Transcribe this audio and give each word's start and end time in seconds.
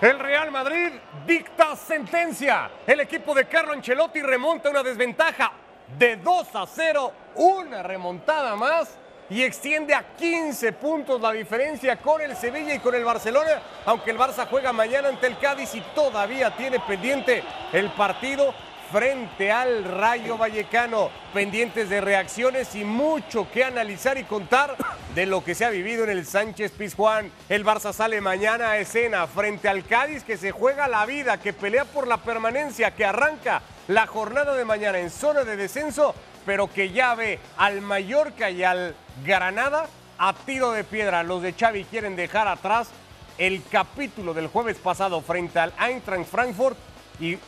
El 0.00 0.18
Real 0.18 0.50
Madrid 0.50 0.90
dicta 1.26 1.76
sentencia. 1.76 2.70
El 2.86 3.00
equipo 3.00 3.34
de 3.34 3.46
Carlo 3.46 3.72
Ancelotti 3.72 4.20
remonta 4.22 4.68
una 4.68 4.82
desventaja 4.82 5.52
de 5.98 6.16
2 6.16 6.56
a 6.56 6.66
0, 6.66 7.12
una 7.36 7.82
remontada 7.82 8.56
más 8.56 8.98
y 9.30 9.42
extiende 9.42 9.94
a 9.94 10.02
15 10.16 10.72
puntos 10.72 11.20
la 11.20 11.32
diferencia 11.32 11.96
con 11.96 12.20
el 12.20 12.36
Sevilla 12.36 12.74
y 12.74 12.80
con 12.80 12.94
el 12.94 13.04
Barcelona, 13.04 13.62
aunque 13.86 14.10
el 14.10 14.18
Barça 14.18 14.46
juega 14.48 14.72
mañana 14.72 15.08
ante 15.08 15.26
el 15.26 15.38
Cádiz 15.38 15.74
y 15.74 15.80
todavía 15.94 16.50
tiene 16.50 16.80
pendiente 16.80 17.42
el 17.72 17.90
partido 17.92 18.52
frente 18.94 19.50
al 19.50 19.82
Rayo 19.82 20.38
Vallecano, 20.38 21.10
pendientes 21.32 21.88
de 21.88 22.00
reacciones 22.00 22.76
y 22.76 22.84
mucho 22.84 23.50
que 23.50 23.64
analizar 23.64 24.16
y 24.18 24.22
contar 24.22 24.76
de 25.16 25.26
lo 25.26 25.42
que 25.42 25.56
se 25.56 25.64
ha 25.64 25.70
vivido 25.70 26.04
en 26.04 26.10
el 26.10 26.24
Sánchez 26.24 26.70
Pizjuán. 26.70 27.32
El 27.48 27.64
Barça 27.64 27.92
sale 27.92 28.20
mañana 28.20 28.70
a 28.70 28.78
escena 28.78 29.26
frente 29.26 29.68
al 29.68 29.84
Cádiz 29.84 30.22
que 30.22 30.36
se 30.36 30.52
juega 30.52 30.86
la 30.86 31.06
vida, 31.06 31.38
que 31.38 31.52
pelea 31.52 31.84
por 31.86 32.06
la 32.06 32.18
permanencia, 32.18 32.92
que 32.92 33.04
arranca 33.04 33.62
la 33.88 34.06
jornada 34.06 34.54
de 34.54 34.64
mañana 34.64 35.00
en 35.00 35.10
zona 35.10 35.42
de 35.42 35.56
descenso, 35.56 36.14
pero 36.46 36.72
que 36.72 36.90
ya 36.90 37.16
ve 37.16 37.40
al 37.56 37.80
Mallorca 37.80 38.48
y 38.48 38.62
al 38.62 38.94
Granada 39.24 39.88
a 40.18 40.34
tiro 40.34 40.70
de 40.70 40.84
piedra. 40.84 41.24
Los 41.24 41.42
de 41.42 41.52
Xavi 41.52 41.82
quieren 41.82 42.14
dejar 42.14 42.46
atrás 42.46 42.90
el 43.38 43.60
capítulo 43.68 44.34
del 44.34 44.46
jueves 44.46 44.76
pasado 44.76 45.20
frente 45.20 45.58
al 45.58 45.72
Eintracht 45.80 46.30
Frankfurt 46.30 46.76
y 47.18 47.38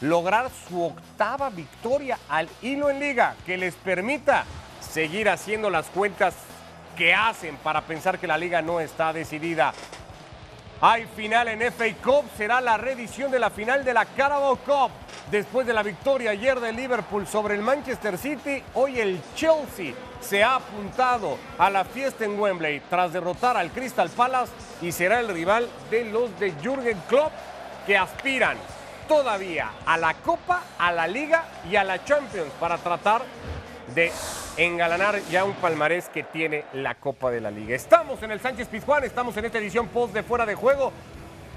lograr 0.00 0.50
su 0.68 0.82
octava 0.82 1.50
victoria 1.50 2.18
al 2.28 2.48
hilo 2.62 2.90
en 2.90 3.00
liga 3.00 3.34
que 3.44 3.56
les 3.56 3.74
permita 3.74 4.44
seguir 4.80 5.28
haciendo 5.28 5.70
las 5.70 5.86
cuentas 5.86 6.34
que 6.96 7.14
hacen 7.14 7.56
para 7.56 7.82
pensar 7.82 8.18
que 8.18 8.26
la 8.26 8.38
liga 8.38 8.62
no 8.62 8.80
está 8.80 9.12
decidida. 9.12 9.72
Hay 10.80 11.06
final 11.16 11.48
en 11.48 11.72
FA 11.72 11.92
Cup, 12.02 12.24
será 12.36 12.60
la 12.60 12.76
reedición 12.76 13.32
de 13.32 13.40
la 13.40 13.50
final 13.50 13.84
de 13.84 13.94
la 13.94 14.04
Carabao 14.04 14.56
Cup. 14.56 14.90
Después 15.28 15.66
de 15.66 15.74
la 15.74 15.82
victoria 15.82 16.30
ayer 16.30 16.58
de 16.60 16.72
Liverpool 16.72 17.26
sobre 17.26 17.54
el 17.54 17.62
Manchester 17.62 18.16
City, 18.16 18.62
hoy 18.74 19.00
el 19.00 19.20
Chelsea 19.34 19.92
se 20.20 20.42
ha 20.42 20.54
apuntado 20.54 21.36
a 21.58 21.68
la 21.68 21.84
fiesta 21.84 22.24
en 22.24 22.38
Wembley 22.38 22.80
tras 22.88 23.12
derrotar 23.12 23.56
al 23.56 23.70
Crystal 23.70 24.08
Palace 24.08 24.52
y 24.80 24.92
será 24.92 25.20
el 25.20 25.28
rival 25.28 25.68
de 25.90 26.04
los 26.04 26.38
de 26.38 26.52
Jürgen 26.62 26.98
Klopp 27.08 27.32
que 27.86 27.98
aspiran 27.98 28.56
todavía 29.08 29.70
a 29.86 29.96
la 29.96 30.14
Copa, 30.14 30.62
a 30.78 30.92
la 30.92 31.08
Liga 31.08 31.44
y 31.68 31.76
a 31.76 31.82
la 31.82 32.04
Champions 32.04 32.52
para 32.60 32.76
tratar 32.78 33.22
de 33.94 34.12
engalanar 34.58 35.20
ya 35.30 35.44
un 35.44 35.54
palmarés 35.54 36.08
que 36.10 36.22
tiene 36.22 36.64
la 36.74 36.94
Copa 36.94 37.30
de 37.30 37.40
la 37.40 37.50
Liga. 37.50 37.74
Estamos 37.74 38.22
en 38.22 38.30
el 38.30 38.40
Sánchez 38.40 38.68
Pizjuán, 38.68 39.04
estamos 39.04 39.36
en 39.38 39.46
esta 39.46 39.58
edición 39.58 39.88
post 39.88 40.12
de 40.12 40.22
fuera 40.22 40.44
de 40.44 40.54
juego. 40.54 40.92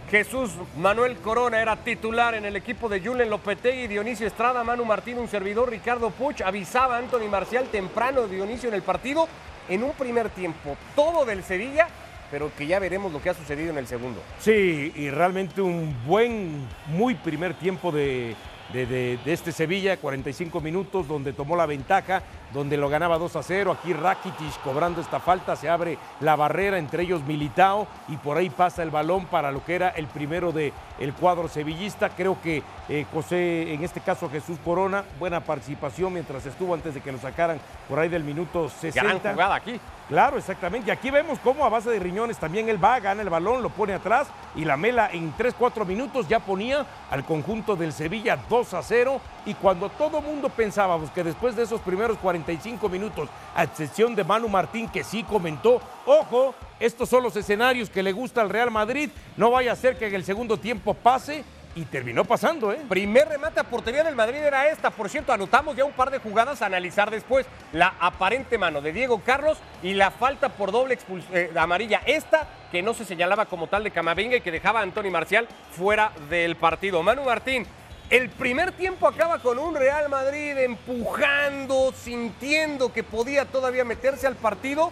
Jesús 0.09 0.51
Manuel 0.77 1.17
Corona 1.17 1.61
era 1.61 1.75
titular 1.75 2.35
en 2.35 2.45
el 2.45 2.55
equipo 2.55 2.89
de 2.89 2.99
Julen 2.99 3.29
Lopetegui, 3.29 3.87
Dionisio 3.87 4.27
Estrada, 4.27 4.63
Manu 4.63 4.83
Martín, 4.83 5.19
un 5.19 5.27
servidor, 5.27 5.69
Ricardo 5.69 6.09
Puch, 6.09 6.41
avisaba 6.41 6.95
a 6.95 6.99
Anthony 6.99 7.29
Marcial 7.29 7.65
temprano 7.67 8.27
Dionisio 8.27 8.69
en 8.69 8.75
el 8.75 8.81
partido, 8.81 9.27
en 9.69 9.83
un 9.83 9.91
primer 9.91 10.29
tiempo, 10.29 10.75
todo 10.95 11.23
del 11.23 11.43
Sevilla 11.43 11.87
pero 12.31 12.49
que 12.57 12.65
ya 12.65 12.79
veremos 12.79 13.11
lo 13.11 13.21
que 13.21 13.29
ha 13.29 13.33
sucedido 13.33 13.71
en 13.71 13.77
el 13.77 13.87
segundo. 13.87 14.21
Sí, 14.39 14.93
y 14.95 15.09
realmente 15.09 15.61
un 15.61 15.93
buen, 16.07 16.65
muy 16.87 17.13
primer 17.13 17.53
tiempo 17.53 17.91
de, 17.91 18.35
de, 18.71 19.19
este 19.25 19.51
Sevilla, 19.51 19.97
45 19.97 20.61
minutos, 20.61 21.07
donde 21.07 21.33
tomó 21.33 21.55
la 21.55 21.65
ventaja, 21.65 22.21
donde 22.53 22.77
lo 22.77 22.89
ganaba 22.89 23.17
2 23.17 23.35
a 23.35 23.43
0. 23.43 23.71
Aquí 23.71 23.93
Rakitic 23.93 24.61
cobrando 24.63 25.01
esta 25.01 25.19
falta, 25.19 25.55
se 25.55 25.69
abre 25.69 25.97
la 26.19 26.35
barrera, 26.35 26.77
entre 26.77 27.03
ellos 27.03 27.23
Militao, 27.23 27.87
y 28.07 28.17
por 28.17 28.37
ahí 28.37 28.49
pasa 28.49 28.83
el 28.83 28.91
balón 28.91 29.25
para 29.25 29.51
lo 29.51 29.63
que 29.63 29.75
era 29.75 29.89
el 29.89 30.07
primero 30.07 30.51
del 30.51 30.73
el 30.99 31.13
cuadro 31.13 31.47
sevillista. 31.47 32.09
Creo 32.09 32.41
que 32.41 32.63
eh, 32.89 33.05
José, 33.11 33.73
en 33.73 33.83
este 33.83 34.01
caso 34.01 34.29
Jesús 34.29 34.57
Corona, 34.63 35.03
buena 35.19 35.41
participación 35.41 36.13
mientras 36.13 36.45
estuvo 36.45 36.73
antes 36.73 36.93
de 36.93 37.01
que 37.01 37.11
lo 37.11 37.17
sacaran 37.17 37.59
por 37.89 37.99
ahí 37.99 38.09
del 38.09 38.23
minuto 38.23 38.69
60. 38.69 39.01
Gran 39.01 39.33
jugada 39.33 39.55
aquí. 39.55 39.79
Claro, 40.09 40.37
exactamente. 40.37 40.89
Y 40.89 40.91
aquí 40.91 41.09
vemos 41.09 41.39
cómo 41.39 41.63
a 41.63 41.69
base 41.69 41.89
de 41.89 41.97
riñones 41.97 42.37
también 42.37 42.67
él 42.67 42.83
va, 42.83 42.99
gana 42.99 43.21
el 43.21 43.29
balón, 43.29 43.63
lo 43.63 43.69
pone 43.69 43.93
atrás 43.93 44.27
y 44.55 44.65
la 44.65 44.75
Mela 44.75 45.09
en 45.11 45.33
3-4 45.37 45.85
minutos 45.85 46.27
ya 46.27 46.39
ponía 46.39 46.85
al 47.09 47.23
conjunto 47.23 47.77
del 47.77 47.93
Sevilla 47.93 48.37
2 48.49 48.60
a 48.73 48.81
0. 48.81 49.19
Y 49.45 49.53
cuando 49.55 49.89
todo 49.89 50.21
mundo 50.21 50.49
pensábamos 50.49 51.11
que 51.11 51.23
después 51.23 51.55
de 51.55 51.63
esos 51.63 51.81
primeros 51.81 52.17
45 52.19 52.87
minutos, 52.89 53.29
a 53.55 53.63
excepción 53.63 54.15
de 54.15 54.23
Manu 54.23 54.47
Martín, 54.47 54.87
que 54.89 55.03
sí 55.03 55.23
comentó, 55.23 55.81
ojo, 56.05 56.53
estos 56.79 57.09
son 57.09 57.23
los 57.23 57.35
escenarios 57.35 57.89
que 57.89 58.03
le 58.03 58.11
gusta 58.11 58.41
al 58.41 58.49
Real 58.49 58.71
Madrid, 58.71 59.09
no 59.37 59.51
vaya 59.51 59.71
a 59.71 59.75
ser 59.75 59.97
que 59.97 60.07
en 60.07 60.15
el 60.15 60.23
segundo 60.23 60.57
tiempo 60.57 60.93
pase 60.93 61.43
y 61.75 61.85
terminó 61.85 62.25
pasando, 62.25 62.71
¿eh? 62.71 62.81
Primer 62.89 63.29
remate 63.29 63.59
a 63.59 63.63
portería 63.63 64.03
del 64.03 64.15
Madrid 64.15 64.39
era 64.39 64.67
esta. 64.67 64.89
Por 64.89 65.09
cierto, 65.09 65.31
anotamos 65.31 65.75
ya 65.75 65.85
un 65.85 65.93
par 65.93 66.11
de 66.11 66.19
jugadas 66.19 66.61
a 66.61 66.65
analizar 66.65 67.09
después. 67.09 67.45
La 67.71 67.93
aparente 67.99 68.57
mano 68.57 68.81
de 68.81 68.91
Diego 68.91 69.21
Carlos 69.25 69.57
y 69.81 69.93
la 69.93 70.11
falta 70.11 70.49
por 70.49 70.71
doble 70.71 70.97
eh, 71.31 71.51
amarilla. 71.55 72.01
Esta 72.05 72.47
que 72.71 72.81
no 72.81 72.93
se 72.93 73.05
señalaba 73.05 73.45
como 73.45 73.67
tal 73.67 73.83
de 73.83 73.91
Camavinga 73.91 74.37
y 74.37 74.41
que 74.41 74.51
dejaba 74.51 74.79
a 74.79 74.83
Anthony 74.83 75.11
Marcial 75.11 75.47
fuera 75.71 76.11
del 76.29 76.55
partido. 76.55 77.03
Manu 77.03 77.23
Martín, 77.23 77.65
el 78.11 78.29
primer 78.29 78.73
tiempo 78.73 79.07
acaba 79.07 79.39
con 79.39 79.57
un 79.57 79.73
Real 79.73 80.09
Madrid 80.09 80.57
empujando, 80.57 81.93
sintiendo 81.93 82.91
que 82.91 83.03
podía 83.03 83.45
todavía 83.45 83.85
meterse 83.85 84.27
al 84.27 84.35
partido. 84.35 84.91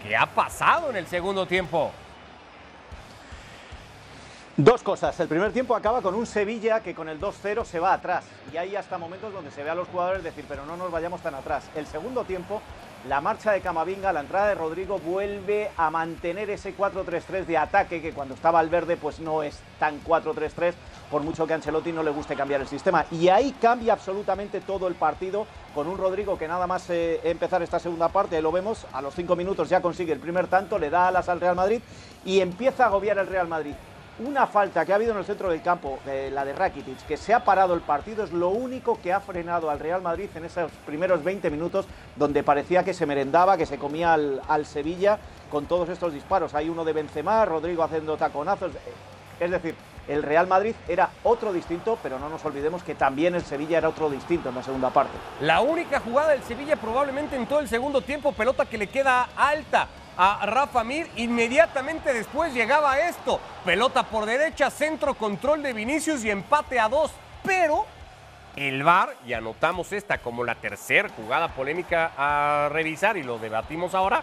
¿Qué 0.00 0.16
ha 0.16 0.26
pasado 0.26 0.88
en 0.88 0.96
el 0.96 1.08
segundo 1.08 1.46
tiempo? 1.46 1.90
Dos 4.56 4.84
cosas. 4.84 5.18
El 5.18 5.26
primer 5.26 5.52
tiempo 5.52 5.74
acaba 5.74 6.00
con 6.00 6.14
un 6.14 6.26
Sevilla 6.26 6.78
que 6.78 6.94
con 6.94 7.08
el 7.08 7.20
2-0 7.20 7.64
se 7.64 7.80
va 7.80 7.92
atrás. 7.92 8.24
Y 8.52 8.56
hay 8.56 8.76
hasta 8.76 8.98
momentos 8.98 9.32
donde 9.32 9.50
se 9.50 9.64
ve 9.64 9.70
a 9.70 9.74
los 9.74 9.88
jugadores 9.88 10.22
decir, 10.22 10.44
pero 10.48 10.64
no 10.64 10.76
nos 10.76 10.92
vayamos 10.92 11.20
tan 11.22 11.34
atrás. 11.34 11.64
El 11.74 11.88
segundo 11.88 12.22
tiempo, 12.22 12.62
la 13.08 13.20
marcha 13.20 13.52
de 13.52 13.60
Camavinga, 13.60 14.12
la 14.12 14.20
entrada 14.20 14.48
de 14.48 14.54
Rodrigo 14.54 14.98
vuelve 14.98 15.70
a 15.76 15.90
mantener 15.90 16.48
ese 16.48 16.74
4-3-3 16.74 17.44
de 17.44 17.58
ataque 17.58 18.00
que 18.00 18.12
cuando 18.12 18.34
estaba 18.34 18.60
al 18.60 18.70
verde 18.70 18.96
pues 18.96 19.20
no 19.20 19.42
es 19.42 19.58
tan 19.78 20.02
4-3-3, 20.02 20.72
por 21.10 21.22
mucho 21.22 21.46
que 21.46 21.52
Ancelotti 21.52 21.92
no 21.92 22.02
le 22.02 22.10
guste 22.10 22.34
cambiar 22.34 22.62
el 22.62 22.66
sistema. 22.66 23.04
Y 23.10 23.28
ahí 23.28 23.54
cambia 23.60 23.92
absolutamente 23.92 24.62
todo 24.62 24.88
el 24.88 24.94
partido 24.94 25.46
con 25.74 25.86
un 25.86 25.98
Rodrigo 25.98 26.38
que 26.38 26.48
nada 26.48 26.66
más 26.66 26.88
eh, 26.88 27.20
empezar 27.24 27.62
esta 27.62 27.78
segunda 27.78 28.08
parte, 28.08 28.40
lo 28.40 28.50
vemos, 28.50 28.86
a 28.92 29.02
los 29.02 29.14
cinco 29.14 29.36
minutos 29.36 29.68
ya 29.68 29.82
consigue 29.82 30.12
el 30.12 30.20
primer 30.20 30.46
tanto, 30.46 30.78
le 30.78 30.88
da 30.88 31.08
alas 31.08 31.28
al 31.28 31.40
Real 31.40 31.56
Madrid 31.56 31.82
y 32.24 32.40
empieza 32.40 32.84
a 32.84 32.86
agobiar 32.86 33.18
el 33.18 33.26
Real 33.26 33.48
Madrid 33.48 33.74
una 34.20 34.46
falta 34.46 34.84
que 34.84 34.92
ha 34.92 34.94
habido 34.94 35.12
en 35.12 35.18
el 35.18 35.24
centro 35.24 35.50
del 35.50 35.60
campo, 35.60 35.98
eh, 36.06 36.30
la 36.32 36.44
de 36.44 36.52
Rakitic, 36.52 37.04
que 37.06 37.16
se 37.16 37.34
ha 37.34 37.44
parado 37.44 37.74
el 37.74 37.80
partido, 37.80 38.22
es 38.22 38.32
lo 38.32 38.50
único 38.50 39.00
que 39.02 39.12
ha 39.12 39.20
frenado 39.20 39.70
al 39.70 39.80
Real 39.80 40.02
Madrid 40.02 40.28
en 40.36 40.44
esos 40.44 40.70
primeros 40.86 41.24
20 41.24 41.50
minutos 41.50 41.86
donde 42.14 42.44
parecía 42.44 42.84
que 42.84 42.94
se 42.94 43.06
merendaba, 43.06 43.56
que 43.56 43.66
se 43.66 43.78
comía 43.78 44.14
al, 44.14 44.66
Sevilla 44.66 45.18
con 45.50 45.66
todos 45.66 45.88
estos 45.88 46.12
disparos. 46.12 46.54
Hay 46.54 46.68
uno 46.68 46.84
de 46.84 46.92
Benzema, 46.92 47.44
Rodrigo 47.44 47.82
haciendo 47.82 48.16
taconazos. 48.16 48.72
Es 49.40 49.50
decir, 49.50 49.74
el 50.06 50.22
Real 50.22 50.46
Madrid 50.46 50.74
era 50.86 51.10
otro 51.24 51.52
distinto, 51.52 51.98
pero 52.02 52.18
no 52.18 52.28
nos 52.28 52.44
olvidemos 52.44 52.84
que 52.84 52.94
también 52.94 53.34
el 53.34 53.42
Sevilla 53.42 53.78
era 53.78 53.88
otro 53.88 54.08
distinto 54.10 54.48
en 54.48 54.54
la 54.54 54.62
segunda 54.62 54.90
parte. 54.90 55.12
La 55.40 55.60
única 55.60 55.98
jugada 55.98 56.30
del 56.30 56.42
Sevilla 56.42 56.76
probablemente 56.76 57.34
en 57.34 57.46
todo 57.46 57.60
el 57.60 57.68
segundo 57.68 58.00
tiempo, 58.00 58.32
pelota 58.32 58.64
que 58.64 58.78
le 58.78 58.86
queda 58.86 59.28
alta 59.36 59.88
a 60.16 60.46
Rafa 60.46 60.84
Mir. 60.84 61.10
Inmediatamente 61.16 62.12
después 62.12 62.54
llegaba 62.54 62.98
esto. 63.00 63.40
Pelota 63.64 64.04
por 64.04 64.26
derecha, 64.26 64.70
centro, 64.70 65.14
control 65.14 65.62
de 65.62 65.72
Vinicius 65.72 66.24
y 66.24 66.30
empate 66.30 66.78
a 66.78 66.88
dos. 66.88 67.12
Pero 67.42 67.86
el 68.56 68.82
VAR, 68.84 69.16
y 69.26 69.32
anotamos 69.32 69.92
esta 69.92 70.18
como 70.18 70.44
la 70.44 70.54
tercera 70.54 71.08
jugada 71.08 71.48
polémica 71.48 72.12
a 72.16 72.68
revisar 72.70 73.16
y 73.16 73.22
lo 73.22 73.38
debatimos 73.38 73.94
ahora, 73.94 74.22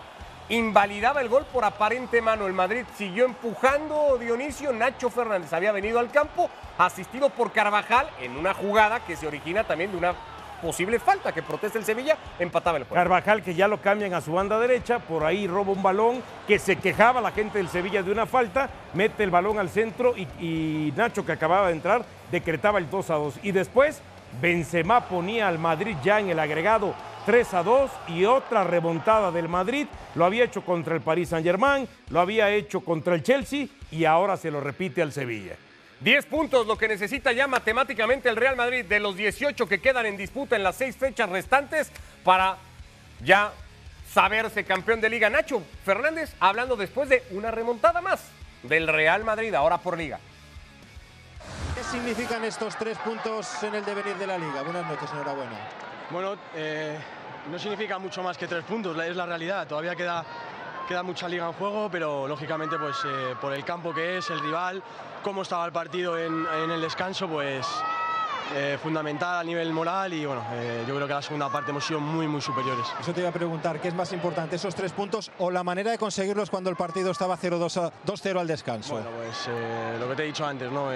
invalidaba 0.50 1.22
el 1.22 1.30
gol 1.30 1.46
por 1.46 1.66
aparente 1.66 2.22
mano. 2.22 2.48
El 2.48 2.54
Madrid 2.54 2.86
siguió 2.98 3.26
empujando 3.26 4.18
Dionisio. 4.18 4.72
Nacho 4.74 5.10
Fernández 5.10 5.52
había 5.54 5.72
venido 5.72 6.00
al 6.00 6.12
campo, 6.12 6.50
asistido 6.78 7.30
por 7.30 7.52
Carvajal 7.52 8.10
en 8.22 8.38
una 8.38 8.54
jugada 8.54 9.02
que 9.02 9.16
se 9.16 9.28
origina 9.28 9.66
también 9.66 9.92
de 9.92 9.98
una 9.98 10.16
posible 10.62 11.00
falta 11.00 11.32
que 11.32 11.42
protesta 11.42 11.80
el 11.80 11.86
Sevilla, 11.86 12.18
empataba 12.40 12.78
el 12.78 12.84
juego. 12.84 12.96
Carvajal 12.96 13.44
que 13.44 13.56
ya 13.56 13.68
lo 13.68 13.82
cambian 13.82 14.14
a 14.14 14.22
su 14.22 14.32
banda 14.32 14.60
derecha, 14.60 15.00
por 15.00 15.26
ahí 15.26 15.48
roba 15.48 15.72
un 15.72 15.84
balón 15.84 16.22
que 16.48 16.60
se 16.60 16.78
quejaba 16.78 17.20
la 17.20 17.32
gente 17.32 17.58
del 17.58 17.68
Sevilla 17.68 18.04
de 18.04 18.12
una 18.12 18.26
falta, 18.26 18.70
mete 18.94 19.24
el 19.24 19.32
balón 19.32 19.60
al 19.60 19.70
centro 19.70 20.14
y, 20.18 20.94
Nacho 20.96 21.26
que 21.26 21.32
acababa 21.32 21.68
de 21.68 21.74
entrar 21.74 22.06
decretaba 22.32 22.80
el 22.80 22.90
2 22.90 23.10
a 23.10 23.16
2. 23.16 23.40
Y 23.44 23.52
después 23.52 24.02
Benzema 24.42 25.08
ponía 25.08 25.48
al 25.48 25.60
Madrid 25.60 25.96
ya 26.04 26.20
en 26.20 26.30
el 26.30 26.40
agregado 26.40 26.94
3 27.26 27.54
a 27.54 27.64
2 27.64 27.92
y 28.08 28.26
otra 28.26 28.64
remontada 28.64 29.32
del 29.32 29.50
Madrid. 29.50 29.88
Lo 30.16 30.26
había 30.26 30.46
hecho 30.46 30.64
contra 30.64 30.96
el 30.96 31.02
Paris 31.02 31.30
Saint-Germain, 31.30 31.88
lo 32.10 32.20
había 32.20 32.50
hecho 32.52 32.82
contra 32.82 33.16
el 33.16 33.24
Chelsea 33.24 33.68
y 33.92 34.06
ahora 34.06 34.38
se 34.38 34.52
lo 34.52 34.62
repite 34.62 35.02
al 35.02 35.12
Sevilla. 35.12 35.56
10 36.02 36.26
puntos, 36.26 36.66
lo 36.66 36.78
que 36.78 36.88
necesita 36.88 37.32
ya 37.32 37.46
matemáticamente 37.48 38.28
el 38.28 38.36
Real 38.36 38.56
Madrid 38.56 38.86
de 38.86 39.00
los 39.00 39.16
18 39.16 39.68
que 39.68 39.80
quedan 39.80 40.08
en 40.08 40.18
disputa 40.18 40.56
en 40.56 40.64
las 40.64 40.76
seis 40.76 40.96
fechas 40.96 41.30
restantes 41.30 41.92
para 42.24 42.58
ya 43.24 43.52
saberse 44.12 44.64
campeón 44.64 45.00
de 45.00 45.10
liga. 45.10 45.30
Nacho 45.30 45.62
Fernández 45.86 46.34
hablando 46.40 46.76
después 46.76 47.08
de 47.08 47.24
una 47.32 47.52
remontada 47.52 48.02
más 48.02 48.20
del 48.64 48.88
Real 48.88 49.24
Madrid, 49.24 49.54
ahora 49.54 49.78
por 49.78 49.96
liga. 49.96 50.20
significan 51.92 52.44
estos 52.46 52.76
tres 52.78 52.98
puntos 52.98 53.62
en 53.62 53.76
el 53.76 53.86
devenir 53.86 54.16
de 54.16 54.26
la 54.26 54.40
liga? 54.40 54.64
Buenas 54.64 54.88
noches, 54.88 55.10
enhorabuena. 55.12 55.52
Bueno, 56.10 56.36
eh, 56.56 56.98
no 57.52 57.60
significa 57.60 58.00
mucho 58.00 58.24
más 58.24 58.40
que 58.40 58.48
tres 58.48 58.64
puntos, 58.64 58.98
es 59.06 59.16
la 59.16 59.28
realidad. 59.28 59.68
Todavía 59.68 59.96
queda, 59.96 60.26
queda 60.88 61.04
mucha 61.04 61.28
liga 61.28 61.46
en 61.46 61.54
juego, 61.54 61.90
pero 61.92 62.28
lógicamente 62.28 62.78
pues 62.80 62.98
eh, 63.06 63.36
por 63.40 63.54
el 63.54 63.64
campo 63.64 63.94
que 63.94 64.18
es, 64.18 64.30
el 64.32 64.40
rival, 64.40 64.84
cómo 65.22 65.42
estaba 65.44 65.66
el 65.66 65.72
partido 65.72 66.18
en, 66.18 66.46
en 66.64 66.72
el 66.72 66.82
descanso, 66.82 67.28
pues 67.28 67.66
eh, 68.54 68.78
fundamental 68.82 69.40
a 69.40 69.44
nivel 69.44 69.72
moral 69.72 70.14
y 70.14 70.26
bueno, 70.26 70.44
eh, 70.54 70.84
yo 70.88 70.96
creo 70.96 71.08
que 71.08 71.14
la 71.14 71.22
segunda 71.22 71.50
parte 71.50 71.72
hemos 71.72 71.86
sido 71.86 72.00
muy, 72.00 72.28
muy 72.28 72.42
superiores. 72.42 72.86
Eso 73.00 73.14
te 73.14 73.22
iba 73.22 73.30
a 73.30 73.34
preguntar, 73.34 73.80
¿qué 73.80 73.88
es 73.88 73.94
más 73.94 74.12
importante, 74.12 74.58
esos 74.58 74.76
tres 74.76 74.92
puntos 74.92 75.32
o 75.40 75.50
la 75.50 75.64
manera 75.64 75.92
de 75.92 75.98
conseguirlos 75.98 76.50
cuando 76.50 76.70
el 76.70 76.76
partido 76.76 77.12
estaba 77.12 77.38
0-2-0 77.38 78.40
al 78.40 78.48
descanso? 78.48 78.94
Bueno, 78.96 79.10
pues 79.16 79.48
eh, 79.48 79.98
lo 80.00 80.10
que 80.10 80.16
te 80.16 80.24
he 80.24 80.26
dicho 80.28 80.46
antes, 80.46 80.72
¿no? 80.72 80.90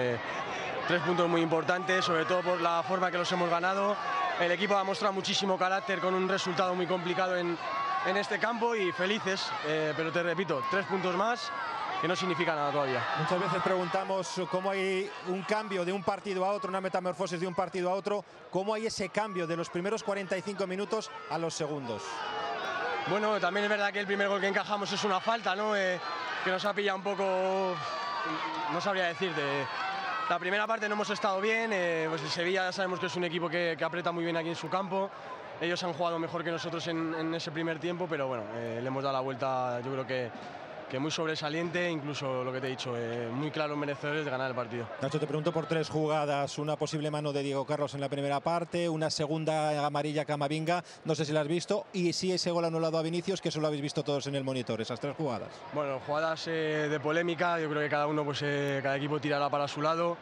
tres 0.86 1.02
puntos 1.02 1.28
muy 1.28 1.40
importantes, 1.40 2.04
sobre 2.04 2.26
todo 2.26 2.42
por 2.42 2.60
la 2.60 2.82
forma 2.86 3.10
que 3.10 3.18
los 3.18 3.32
hemos 3.32 3.50
ganado. 3.50 3.96
El 4.38 4.52
equipo 4.52 4.76
ha 4.76 4.84
mostrado 4.84 5.14
muchísimo 5.14 5.58
carácter 5.58 5.98
con 5.98 6.14
un 6.14 6.28
resultado 6.28 6.74
muy 6.74 6.86
complicado 6.86 7.36
en, 7.36 7.58
en 8.06 8.16
este 8.16 8.38
campo 8.38 8.76
y 8.76 8.92
felices, 8.92 9.50
pero 9.96 10.12
te 10.12 10.22
repito, 10.22 10.62
tres 10.70 10.86
puntos 10.86 11.16
más 11.16 11.50
que 12.06 12.10
no 12.10 12.14
significa 12.14 12.54
nada 12.54 12.70
todavía. 12.70 13.04
Muchas 13.18 13.40
veces 13.40 13.60
preguntamos 13.64 14.40
cómo 14.48 14.70
hay 14.70 15.10
un 15.26 15.42
cambio 15.42 15.84
de 15.84 15.92
un 15.92 16.04
partido 16.04 16.44
a 16.44 16.52
otro, 16.52 16.68
una 16.68 16.80
metamorfosis 16.80 17.40
de 17.40 17.48
un 17.48 17.54
partido 17.54 17.90
a 17.90 17.94
otro, 17.94 18.24
cómo 18.48 18.74
hay 18.74 18.86
ese 18.86 19.08
cambio 19.08 19.44
de 19.44 19.56
los 19.56 19.68
primeros 19.68 20.04
45 20.04 20.68
minutos 20.68 21.10
a 21.30 21.36
los 21.36 21.52
segundos. 21.52 22.04
Bueno, 23.08 23.40
también 23.40 23.64
es 23.64 23.70
verdad 23.70 23.92
que 23.92 23.98
el 23.98 24.06
primer 24.06 24.28
gol 24.28 24.40
que 24.40 24.46
encajamos 24.46 24.92
es 24.92 25.02
una 25.02 25.18
falta, 25.18 25.56
¿no? 25.56 25.74
Eh, 25.74 25.98
que 26.44 26.50
nos 26.52 26.64
ha 26.64 26.72
pillado 26.72 26.98
un 26.98 27.02
poco, 27.02 27.74
no 28.72 28.80
sabría 28.80 29.06
decirte. 29.06 29.66
La 30.30 30.38
primera 30.38 30.64
parte 30.64 30.88
no 30.88 30.94
hemos 30.94 31.10
estado 31.10 31.40
bien, 31.40 31.72
eh, 31.72 32.06
pues 32.08 32.22
el 32.22 32.28
Sevilla 32.28 32.66
ya 32.66 32.72
sabemos 32.72 33.00
que 33.00 33.06
es 33.06 33.16
un 33.16 33.24
equipo 33.24 33.48
que, 33.48 33.74
que, 33.76 33.84
aprieta 33.84 34.12
muy 34.12 34.22
bien 34.22 34.36
aquí 34.36 34.50
en 34.50 34.54
su 34.54 34.68
campo. 34.68 35.10
Ellos 35.60 35.82
han 35.82 35.92
jugado 35.92 36.20
mejor 36.20 36.44
que 36.44 36.52
nosotros 36.52 36.86
en, 36.86 37.14
en 37.14 37.34
ese 37.34 37.50
primer 37.50 37.80
tiempo, 37.80 38.06
pero 38.08 38.28
bueno, 38.28 38.44
eh, 38.54 38.78
le 38.80 38.86
hemos 38.86 39.02
dado 39.02 39.14
la 39.14 39.22
vuelta, 39.22 39.80
yo 39.80 39.90
creo 39.90 40.06
que 40.06 40.30
que 40.90 40.98
muy 40.98 41.10
sobresaliente, 41.10 41.90
incluso 41.90 42.44
lo 42.44 42.52
que 42.52 42.60
te 42.60 42.68
he 42.68 42.70
dicho, 42.70 42.94
eh, 42.96 43.28
muy 43.32 43.50
claros 43.50 43.76
merecedores 43.76 44.24
de 44.24 44.30
ganar 44.30 44.50
el 44.50 44.56
partido. 44.56 44.86
Nacho, 45.02 45.18
te 45.18 45.26
pregunto 45.26 45.52
por 45.52 45.66
tres 45.66 45.88
jugadas, 45.88 46.58
una 46.58 46.76
posible 46.76 47.10
mano 47.10 47.32
de 47.32 47.42
Diego 47.42 47.64
Carlos 47.66 47.94
en 47.94 48.00
la 48.00 48.08
primera 48.08 48.40
parte, 48.40 48.88
una 48.88 49.10
segunda 49.10 49.84
amarilla 49.84 50.24
Camavinga, 50.24 50.84
no 51.04 51.14
sé 51.14 51.24
si 51.24 51.32
la 51.32 51.40
has 51.40 51.48
visto, 51.48 51.86
y 51.92 52.12
si 52.12 52.32
ese 52.32 52.50
gol 52.50 52.64
anulado 52.64 52.98
a 52.98 53.02
Vinicius, 53.02 53.40
que 53.40 53.48
eso 53.48 53.60
lo 53.60 53.66
habéis 53.66 53.82
visto 53.82 54.02
todos 54.02 54.26
en 54.26 54.36
el 54.36 54.44
monitor, 54.44 54.80
esas 54.80 55.00
tres 55.00 55.16
jugadas. 55.16 55.48
Bueno, 55.72 56.00
jugadas 56.06 56.46
eh, 56.46 56.88
de 56.88 57.00
polémica, 57.00 57.58
yo 57.58 57.68
creo 57.68 57.82
que 57.82 57.88
cada 57.88 58.06
uno, 58.06 58.24
pues 58.24 58.40
eh, 58.42 58.80
cada 58.82 58.96
equipo 58.96 59.20
tirará 59.20 59.50
para 59.50 59.66
su 59.66 59.82
lado. 59.82 60.16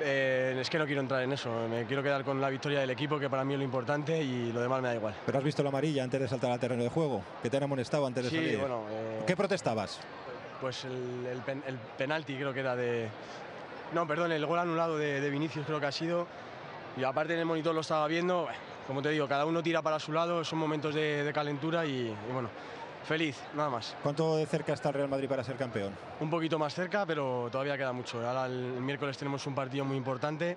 Eh, 0.00 0.56
es 0.60 0.68
que 0.68 0.78
no 0.78 0.86
quiero 0.86 1.00
entrar 1.00 1.22
en 1.22 1.32
eso, 1.32 1.50
me 1.68 1.84
quiero 1.84 2.02
quedar 2.02 2.24
con 2.24 2.40
la 2.40 2.50
victoria 2.50 2.80
del 2.80 2.90
equipo, 2.90 3.18
que 3.18 3.30
para 3.30 3.44
mí 3.44 3.54
es 3.54 3.58
lo 3.58 3.64
importante 3.64 4.20
y 4.20 4.52
lo 4.52 4.60
demás 4.60 4.82
me 4.82 4.88
da 4.88 4.94
igual. 4.94 5.14
Pero 5.24 5.38
has 5.38 5.44
visto 5.44 5.62
la 5.62 5.68
amarilla 5.68 6.02
antes 6.02 6.20
de 6.20 6.28
saltar 6.28 6.50
al 6.50 6.58
terreno 6.58 6.82
de 6.82 6.88
juego, 6.88 7.22
que 7.42 7.50
te 7.50 7.56
han 7.56 7.62
amonestado 7.62 8.06
antes 8.06 8.24
de 8.24 8.30
sí, 8.30 8.36
salir. 8.36 8.58
Bueno, 8.58 8.82
eh, 8.90 9.22
¿Qué 9.26 9.36
protestabas? 9.36 10.00
Pues 10.60 10.84
el, 10.84 11.26
el, 11.26 11.38
pen, 11.40 11.62
el, 11.66 11.78
penalti 11.96 12.34
creo 12.34 12.52
que 12.52 12.60
era 12.60 12.74
de... 12.74 13.08
No, 13.92 14.06
perdón, 14.06 14.32
el 14.32 14.44
gol 14.46 14.58
anulado 14.58 14.98
de, 14.98 15.20
de, 15.20 15.30
Vinicius 15.30 15.66
creo 15.66 15.78
que 15.78 15.86
ha 15.86 15.92
sido. 15.92 16.26
Y 16.96 17.04
aparte 17.04 17.34
en 17.34 17.40
el 17.40 17.46
monitor 17.46 17.74
lo 17.74 17.82
estaba 17.82 18.06
viendo, 18.08 18.48
como 18.86 19.02
te 19.02 19.10
digo, 19.10 19.28
cada 19.28 19.46
uno 19.46 19.62
tira 19.62 19.82
para 19.82 19.98
su 19.98 20.12
lado, 20.12 20.42
son 20.44 20.58
momentos 20.58 20.94
de, 20.94 21.22
de 21.22 21.32
calentura 21.32 21.84
y, 21.86 21.90
y 22.08 22.32
bueno, 22.32 22.48
feliz, 23.04 23.36
nada 23.54 23.70
más. 23.70 23.96
¿Cuánto 24.02 24.36
de 24.36 24.46
cerca 24.46 24.72
está 24.72 24.88
el 24.88 24.94
Real 24.94 25.08
Madrid 25.08 25.28
para 25.28 25.44
ser 25.44 25.56
campeón? 25.56 25.92
Un 26.20 26.30
poquito 26.30 26.58
más 26.58 26.74
cerca, 26.74 27.06
pero 27.06 27.48
todavía 27.50 27.76
queda 27.76 27.92
mucho. 27.92 28.26
Ahora 28.26 28.46
el, 28.46 28.74
el 28.76 28.80
miércoles 28.80 29.16
tenemos 29.16 29.46
un 29.46 29.54
partido 29.54 29.84
muy 29.84 29.96
importante. 29.96 30.56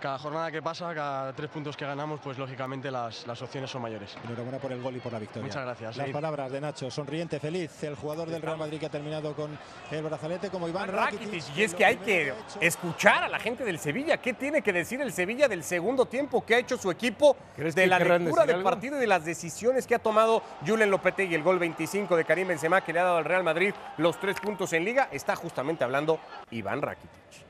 Cada 0.00 0.18
jornada 0.18 0.50
que 0.50 0.62
pasa, 0.62 0.94
cada 0.94 1.32
tres 1.34 1.50
puntos 1.50 1.76
que 1.76 1.84
ganamos, 1.84 2.20
pues 2.20 2.38
lógicamente 2.38 2.90
las, 2.90 3.26
las 3.26 3.42
opciones 3.42 3.70
son 3.70 3.82
mayores. 3.82 4.16
Enhorabuena 4.24 4.58
por 4.58 4.72
el 4.72 4.80
gol 4.80 4.96
y 4.96 5.00
por 5.00 5.12
la 5.12 5.18
victoria. 5.18 5.42
Muchas 5.42 5.62
gracias. 5.62 5.96
Las 5.98 6.06
sí. 6.06 6.12
palabras 6.12 6.50
de 6.50 6.60
Nacho, 6.60 6.90
sonriente, 6.90 7.38
feliz, 7.38 7.82
el 7.82 7.96
jugador 7.96 8.28
del 8.30 8.40
Real 8.40 8.56
Madrid 8.56 8.80
que 8.80 8.86
ha 8.86 8.90
terminado 8.90 9.34
con 9.34 9.58
el 9.90 10.02
brazalete 10.02 10.48
como 10.48 10.68
Iván 10.68 10.88
Rakitic. 10.88 11.28
Rakitic. 11.28 11.56
Y 11.56 11.62
es 11.62 11.74
que 11.74 11.84
hay 11.84 11.96
que 11.98 12.32
escuchar 12.60 13.24
a 13.24 13.28
la 13.28 13.38
gente 13.38 13.62
del 13.62 13.78
Sevilla. 13.78 14.16
¿Qué 14.16 14.32
tiene 14.32 14.62
que 14.62 14.72
decir 14.72 15.02
el 15.02 15.12
Sevilla 15.12 15.48
del 15.48 15.62
segundo 15.62 16.06
tiempo 16.06 16.46
que 16.46 16.54
ha 16.54 16.58
hecho 16.58 16.78
su 16.78 16.90
equipo? 16.90 17.36
De 17.56 17.86
la 17.86 17.98
lectura 17.98 18.46
del 18.46 18.62
partido 18.62 18.96
y 18.96 19.00
de 19.00 19.06
las 19.06 19.24
decisiones 19.26 19.86
que 19.86 19.94
ha 19.94 19.98
tomado 19.98 20.42
Julen 20.66 20.90
Lopetegui. 20.90 21.34
El 21.34 21.42
gol 21.42 21.58
25 21.58 22.16
de 22.16 22.24
Karim 22.24 22.48
Benzema 22.48 22.80
que 22.80 22.94
le 22.94 23.00
ha 23.00 23.04
dado 23.04 23.18
al 23.18 23.26
Real 23.26 23.44
Madrid 23.44 23.74
los 23.98 24.18
tres 24.18 24.40
puntos 24.40 24.72
en 24.72 24.84
Liga. 24.84 25.10
Está 25.12 25.36
justamente 25.36 25.84
hablando 25.84 26.18
Iván 26.50 26.80
Rakitic. 26.80 27.49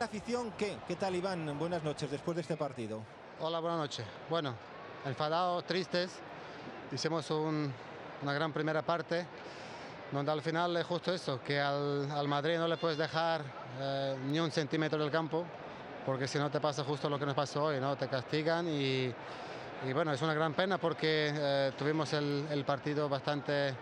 ¿La 0.00 0.06
afición 0.06 0.54
qué? 0.56 0.78
¿Qué 0.88 0.96
tal, 0.96 1.14
Iván? 1.14 1.58
Buenas 1.58 1.84
noches 1.84 2.10
después 2.10 2.34
de 2.34 2.40
este 2.40 2.56
partido. 2.56 3.02
Hola, 3.38 3.60
buenas 3.60 3.80
noches. 3.80 4.06
Bueno, 4.30 4.54
enfadados, 5.04 5.62
tristes. 5.66 6.10
Hicimos 6.90 7.30
un, 7.30 7.70
una 8.22 8.32
gran 8.32 8.50
primera 8.50 8.80
parte 8.80 9.26
donde 10.10 10.32
al 10.32 10.40
final 10.40 10.74
es 10.78 10.86
justo 10.86 11.12
eso, 11.12 11.42
que 11.42 11.60
al, 11.60 12.10
al 12.10 12.26
Madrid 12.28 12.56
no 12.56 12.66
le 12.66 12.78
puedes 12.78 12.96
dejar 12.96 13.42
eh, 13.78 14.16
ni 14.24 14.40
un 14.40 14.50
centímetro 14.50 14.98
del 14.98 15.10
campo, 15.10 15.44
porque 16.06 16.26
si 16.26 16.38
no 16.38 16.50
te 16.50 16.60
pasa 16.60 16.82
justo 16.82 17.10
lo 17.10 17.18
que 17.18 17.26
nos 17.26 17.34
pasó 17.34 17.64
hoy, 17.64 17.78
¿no? 17.78 17.94
Te 17.96 18.08
castigan 18.08 18.68
y, 18.68 19.12
y 19.86 19.92
bueno, 19.92 20.14
es 20.14 20.22
una 20.22 20.32
gran 20.32 20.54
pena 20.54 20.78
porque 20.78 21.30
eh, 21.30 21.72
tuvimos 21.76 22.10
el, 22.14 22.46
el, 22.50 22.64
partido 22.64 23.06
bastante, 23.06 23.74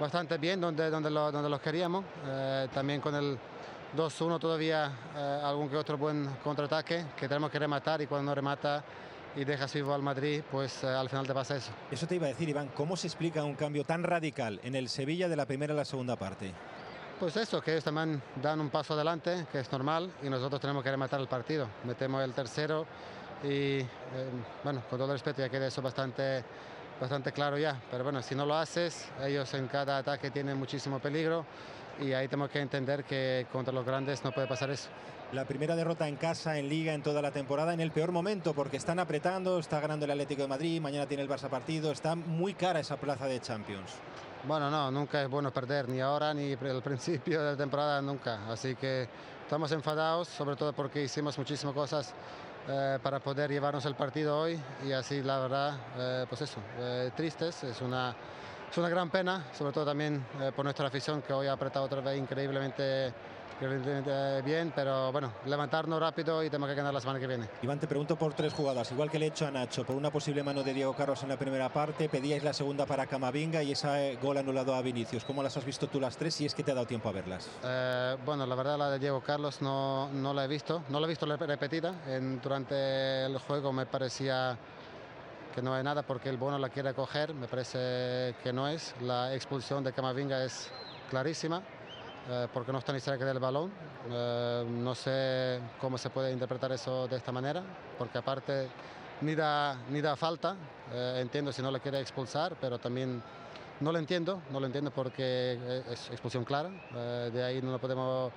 bastante 0.00 0.36
bien 0.36 0.60
donde, 0.60 0.90
donde, 0.90 1.12
lo, 1.12 1.30
donde 1.30 1.48
los 1.48 1.60
queríamos, 1.60 2.04
eh, 2.26 2.66
también 2.74 3.00
con 3.00 3.14
el 3.14 3.38
2-1 3.96 4.40
todavía 4.40 4.90
eh, 5.16 5.40
algún 5.44 5.68
que 5.68 5.76
otro 5.76 5.96
buen 5.96 6.26
contraataque 6.42 7.04
que 7.16 7.28
tenemos 7.28 7.50
que 7.50 7.58
rematar 7.58 8.02
y 8.02 8.06
cuando 8.06 8.30
no 8.30 8.34
remata 8.34 8.82
y 9.36 9.44
dejas 9.44 9.72
vivo 9.72 9.94
al 9.94 10.02
Madrid, 10.02 10.42
pues 10.50 10.82
eh, 10.84 10.88
al 10.88 11.08
final 11.08 11.26
te 11.26 11.34
pasa 11.34 11.56
eso. 11.56 11.70
Eso 11.90 12.06
te 12.06 12.16
iba 12.16 12.26
a 12.26 12.28
decir, 12.28 12.48
Iván, 12.48 12.68
¿cómo 12.68 12.96
se 12.96 13.06
explica 13.06 13.44
un 13.44 13.54
cambio 13.54 13.84
tan 13.84 14.02
radical 14.02 14.60
en 14.62 14.74
el 14.74 14.88
Sevilla 14.88 15.28
de 15.28 15.36
la 15.36 15.46
primera 15.46 15.74
a 15.74 15.76
la 15.76 15.84
segunda 15.84 16.16
parte? 16.16 16.52
Pues 17.18 17.36
eso, 17.36 17.60
que 17.60 17.72
ellos 17.72 17.84
también 17.84 18.20
dan 18.42 18.60
un 18.60 18.70
paso 18.70 18.94
adelante, 18.94 19.46
que 19.50 19.60
es 19.60 19.70
normal, 19.70 20.12
y 20.22 20.28
nosotros 20.28 20.60
tenemos 20.60 20.82
que 20.82 20.90
rematar 20.90 21.20
el 21.20 21.28
partido. 21.28 21.68
Metemos 21.84 22.22
el 22.22 22.32
tercero 22.32 22.86
y, 23.42 23.78
eh, 23.78 23.86
bueno, 24.64 24.82
con 24.90 24.98
todo 24.98 25.12
el 25.12 25.14
respeto, 25.14 25.40
ya 25.40 25.48
queda 25.48 25.68
eso 25.68 25.82
bastante, 25.82 26.44
bastante 27.00 27.32
claro 27.32 27.58
ya. 27.58 27.80
Pero 27.90 28.02
bueno, 28.02 28.22
si 28.22 28.34
no 28.34 28.44
lo 28.44 28.56
haces, 28.56 29.08
ellos 29.22 29.52
en 29.54 29.68
cada 29.68 29.98
ataque 29.98 30.30
tienen 30.30 30.58
muchísimo 30.58 30.98
peligro 30.98 31.44
y 32.00 32.12
ahí 32.12 32.28
tenemos 32.28 32.50
que 32.50 32.60
entender 32.60 33.04
que 33.04 33.46
contra 33.52 33.72
los 33.72 33.84
grandes 33.84 34.24
no 34.24 34.32
puede 34.32 34.46
pasar 34.46 34.70
eso. 34.70 34.88
La 35.32 35.44
primera 35.46 35.74
derrota 35.74 36.06
en 36.06 36.16
casa, 36.16 36.58
en 36.58 36.68
Liga, 36.68 36.94
en 36.94 37.02
toda 37.02 37.20
la 37.20 37.32
temporada, 37.32 37.74
en 37.74 37.80
el 37.80 37.90
peor 37.90 38.12
momento, 38.12 38.54
porque 38.54 38.76
están 38.76 38.98
apretando, 38.98 39.58
está 39.58 39.80
ganando 39.80 40.04
el 40.04 40.10
Atlético 40.12 40.42
de 40.42 40.48
Madrid, 40.48 40.80
mañana 40.80 41.06
tiene 41.06 41.22
el 41.22 41.28
Barça 41.28 41.48
partido, 41.48 41.90
está 41.90 42.14
muy 42.14 42.54
cara 42.54 42.80
esa 42.80 42.96
plaza 42.96 43.26
de 43.26 43.40
Champions. 43.40 43.90
Bueno, 44.46 44.70
no, 44.70 44.90
nunca 44.90 45.22
es 45.22 45.28
bueno 45.28 45.50
perder, 45.50 45.88
ni 45.88 46.00
ahora 46.00 46.34
ni 46.34 46.52
al 46.52 46.82
principio 46.82 47.42
de 47.42 47.52
la 47.52 47.56
temporada, 47.56 48.00
nunca. 48.02 48.48
Así 48.48 48.76
que 48.76 49.08
estamos 49.42 49.72
enfadados, 49.72 50.28
sobre 50.28 50.54
todo 50.54 50.72
porque 50.72 51.02
hicimos 51.02 51.36
muchísimas 51.38 51.74
cosas 51.74 52.14
eh, 52.68 52.98
para 53.02 53.20
poder 53.20 53.50
llevarnos 53.50 53.84
el 53.86 53.94
partido 53.94 54.38
hoy 54.38 54.58
y 54.86 54.92
así 54.92 55.22
la 55.22 55.38
verdad, 55.38 55.78
eh, 55.98 56.26
pues 56.28 56.40
eso, 56.42 56.60
eh, 56.78 57.10
tristes, 57.14 57.62
es 57.64 57.80
una, 57.82 58.14
es 58.74 58.78
una 58.78 58.88
gran 58.88 59.08
pena, 59.08 59.44
sobre 59.56 59.72
todo 59.72 59.84
también 59.84 60.26
eh, 60.40 60.50
por 60.50 60.64
nuestra 60.64 60.88
afición 60.88 61.22
que 61.22 61.32
hoy 61.32 61.46
ha 61.46 61.52
apretado 61.52 61.84
otra 61.84 62.00
vez 62.00 62.18
increíblemente, 62.18 63.14
increíblemente 63.54 64.42
bien, 64.42 64.72
pero 64.74 65.12
bueno, 65.12 65.32
levantarnos 65.46 66.00
rápido 66.00 66.42
y 66.42 66.50
tenemos 66.50 66.68
que 66.70 66.74
ganar 66.74 66.92
la 66.92 67.00
semana 67.00 67.20
que 67.20 67.28
viene. 67.28 67.48
Iván, 67.62 67.78
te 67.78 67.86
pregunto 67.86 68.16
por 68.16 68.34
tres 68.34 68.52
jugadas, 68.52 68.90
igual 68.90 69.12
que 69.12 69.20
le 69.20 69.26
he 69.26 69.28
hecho 69.28 69.46
a 69.46 69.52
Nacho, 69.52 69.84
por 69.84 69.94
una 69.94 70.10
posible 70.10 70.42
mano 70.42 70.64
de 70.64 70.74
Diego 70.74 70.92
Carlos 70.92 71.22
en 71.22 71.28
la 71.28 71.36
primera 71.36 71.68
parte, 71.68 72.08
pedíais 72.08 72.42
la 72.42 72.52
segunda 72.52 72.84
para 72.84 73.06
Camavinga 73.06 73.62
y 73.62 73.70
ese 73.70 74.18
gol 74.20 74.38
anulado 74.38 74.74
a 74.74 74.82
Vinicius. 74.82 75.24
¿Cómo 75.24 75.40
las 75.40 75.56
has 75.56 75.64
visto 75.64 75.86
tú 75.86 76.00
las 76.00 76.16
tres 76.16 76.34
si 76.34 76.44
es 76.44 76.52
que 76.52 76.64
te 76.64 76.72
ha 76.72 76.74
dado 76.74 76.88
tiempo 76.88 77.08
a 77.08 77.12
verlas? 77.12 77.48
Eh, 77.62 78.16
bueno, 78.26 78.44
la 78.44 78.56
verdad 78.56 78.76
la 78.76 78.90
de 78.90 78.98
Diego 78.98 79.20
Carlos 79.20 79.62
no, 79.62 80.08
no 80.08 80.34
la 80.34 80.46
he 80.46 80.48
visto, 80.48 80.82
no 80.88 80.98
la 80.98 81.06
he 81.06 81.10
visto 81.10 81.26
repetida, 81.26 81.94
en, 82.08 82.40
durante 82.40 83.26
el 83.26 83.38
juego 83.38 83.72
me 83.72 83.86
parecía 83.86 84.58
que 85.54 85.62
no 85.62 85.72
hay 85.72 85.84
nada 85.84 86.02
porque 86.02 86.28
el 86.28 86.36
bono 86.36 86.58
la 86.58 86.68
quiere 86.68 86.92
coger, 86.94 87.32
me 87.32 87.46
parece 87.46 88.34
que 88.42 88.52
no 88.52 88.66
es. 88.66 88.92
La 89.00 89.32
expulsión 89.34 89.84
de 89.84 89.92
Camavinga 89.92 90.42
es 90.42 90.70
clarísima 91.08 91.62
eh, 92.28 92.48
porque 92.52 92.72
no 92.72 92.78
está 92.78 92.92
ni 92.92 92.98
cerca 92.98 93.24
del 93.24 93.38
balón. 93.38 93.70
Eh, 94.10 94.64
no 94.68 94.94
sé 94.96 95.60
cómo 95.80 95.96
se 95.96 96.10
puede 96.10 96.32
interpretar 96.32 96.72
eso 96.72 97.06
de 97.06 97.16
esta 97.16 97.30
manera, 97.30 97.62
porque 97.96 98.18
aparte 98.18 98.68
ni 99.20 99.36
da, 99.36 99.76
ni 99.90 100.00
da 100.00 100.16
falta. 100.16 100.56
Eh, 100.92 101.18
entiendo 101.20 101.52
si 101.52 101.62
no 101.62 101.70
le 101.70 101.78
quiere 101.78 102.00
expulsar, 102.00 102.56
pero 102.60 102.80
también 102.80 103.22
no 103.78 103.92
lo 103.92 103.98
entiendo, 103.98 104.42
no 104.50 104.58
lo 104.58 104.66
entiendo 104.66 104.90
porque 104.90 105.82
es 105.88 106.10
expulsión 106.10 106.44
clara. 106.44 106.70
de 107.32 107.44
ahí 107.44 107.62
no 107.62 107.70
lo 107.70 107.78
podemos 107.78 108.32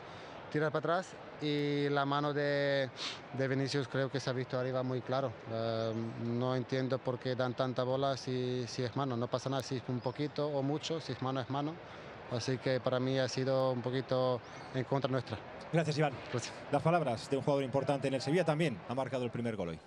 tirar 0.52 0.72
para 0.72 0.80
atrás 0.80 1.08
y 1.42 1.90
la 1.90 2.06
mano 2.06 2.34
de, 2.34 2.90
de, 3.38 3.48
Vinicius 3.48 3.88
creo 3.88 4.10
que 4.10 4.20
se 4.20 4.30
ha 4.30 4.34
visto 4.34 4.58
arriba 4.58 4.84
muy 4.84 5.02
claro. 5.02 5.32
Uh, 5.52 6.26
no 6.26 6.56
entiendo 6.56 6.98
por 6.98 7.20
qué 7.20 7.36
dan 7.36 7.54
tanta 7.54 7.84
bola 7.84 8.18
si, 8.18 8.66
si, 8.68 8.84
es 8.84 8.96
mano, 8.96 9.16
no 9.16 9.28
pasa 9.28 9.50
nada 9.50 9.62
si 9.62 9.78
es 9.78 9.84
un 9.88 10.00
poquito 10.00 10.48
o 10.48 10.64
mucho, 10.64 11.00
si 11.00 11.12
es 11.12 11.22
mano 11.22 11.40
es 11.40 11.50
mano. 11.50 11.74
Así 12.32 12.58
que 12.58 12.80
para 12.80 13.00
mí 13.00 13.18
ha 13.20 13.28
sido 13.28 13.72
un 13.72 13.82
poquito 13.82 14.42
en 14.74 14.84
contra 14.84 15.10
nuestra. 15.10 15.38
Gracias, 15.72 15.98
Iván. 15.98 16.14
Gracias. 16.32 16.54
Las 16.72 16.82
palabras 16.82 17.30
de 17.30 17.38
un 17.38 17.44
jugador 17.44 17.64
importante 17.64 18.08
en 18.08 18.16
el 18.16 18.22
Sevilla 18.22 18.44
también 18.44 18.80
ha 18.90 18.96
marcado 18.96 19.24
el 19.24 19.32
primer 19.32 19.56
gol 19.56 19.70
hoy. 19.70 19.80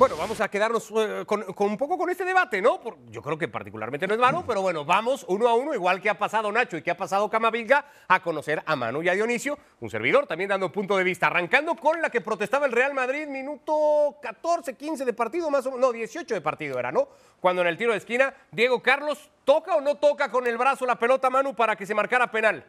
Bueno, 0.00 0.16
vamos 0.16 0.40
a 0.40 0.48
quedarnos 0.48 0.90
eh, 0.96 1.24
con, 1.26 1.44
un 1.58 1.76
poco 1.76 1.98
con 1.98 2.08
este 2.08 2.24
debate, 2.24 2.62
¿no? 2.62 2.80
Por- 2.80 2.96
yo 3.10 3.20
creo 3.20 3.36
que 3.36 3.48
particularmente 3.48 4.06
no 4.08 4.14
es 4.14 4.18
Manu, 4.18 4.46
pero 4.46 4.62
bueno, 4.62 4.82
vamos 4.82 5.26
uno 5.28 5.46
a 5.46 5.52
uno, 5.52 5.74
igual 5.74 6.00
que 6.00 6.08
ha 6.08 6.16
pasado 6.18 6.50
Nacho 6.50 6.78
y 6.78 6.82
que 6.82 6.90
ha 6.90 6.96
pasado 6.96 7.28
Camavinga, 7.28 7.84
a 8.08 8.22
conocer 8.22 8.62
a 8.64 8.76
Manu 8.76 9.02
y 9.02 9.10
a 9.10 9.12
Dionisio, 9.12 9.58
un 9.80 9.90
servidor 9.90 10.26
también 10.26 10.48
dando 10.48 10.72
punto 10.72 10.96
de 10.96 11.04
vista, 11.04 11.26
arrancando 11.26 11.74
con 11.76 12.00
la 12.00 12.08
que 12.08 12.22
protestaba 12.22 12.64
el 12.64 12.72
Real 12.72 12.94
Madrid, 12.94 13.26
minuto 13.26 14.16
14, 14.22 14.74
15 14.74 15.04
de 15.04 15.12
partido, 15.12 15.50
más 15.50 15.66
o 15.66 15.72
menos, 15.72 15.88
no, 15.88 15.92
18 15.92 16.32
de 16.32 16.40
partido 16.40 16.78
era, 16.78 16.90
¿no? 16.90 17.06
Cuando 17.38 17.60
en 17.60 17.68
el 17.68 17.76
tiro 17.76 17.92
de 17.92 17.98
esquina, 17.98 18.32
Diego 18.52 18.80
Carlos, 18.80 19.30
¿toca 19.44 19.76
o 19.76 19.82
no 19.82 19.96
toca 19.96 20.30
con 20.30 20.46
el 20.46 20.56
brazo 20.56 20.86
la 20.86 20.98
pelota 20.98 21.28
Manu 21.28 21.54
para 21.54 21.76
que 21.76 21.84
se 21.84 21.94
marcara 21.94 22.30
penal? 22.30 22.64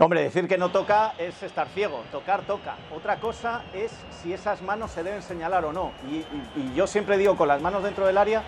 Hombre, 0.00 0.22
decir 0.22 0.46
que 0.46 0.58
no 0.58 0.70
toca 0.70 1.14
es 1.18 1.42
estar 1.42 1.66
ciego, 1.68 2.04
tocar 2.12 2.42
toca. 2.42 2.76
Otra 2.94 3.18
cosa 3.18 3.64
es 3.72 3.90
si 4.22 4.32
esas 4.32 4.62
manos 4.62 4.92
se 4.92 5.02
deben 5.02 5.22
señalar 5.22 5.64
o 5.64 5.72
no. 5.72 5.90
Y, 6.08 6.16
y- 6.18 6.26
y 6.56 6.74
yo 6.74 6.86
siempre 6.86 7.18
digo 7.18 7.36
con 7.36 7.48
las 7.48 7.60
manos 7.60 7.82
dentro 7.82 8.06
del 8.06 8.16
área 8.16 8.44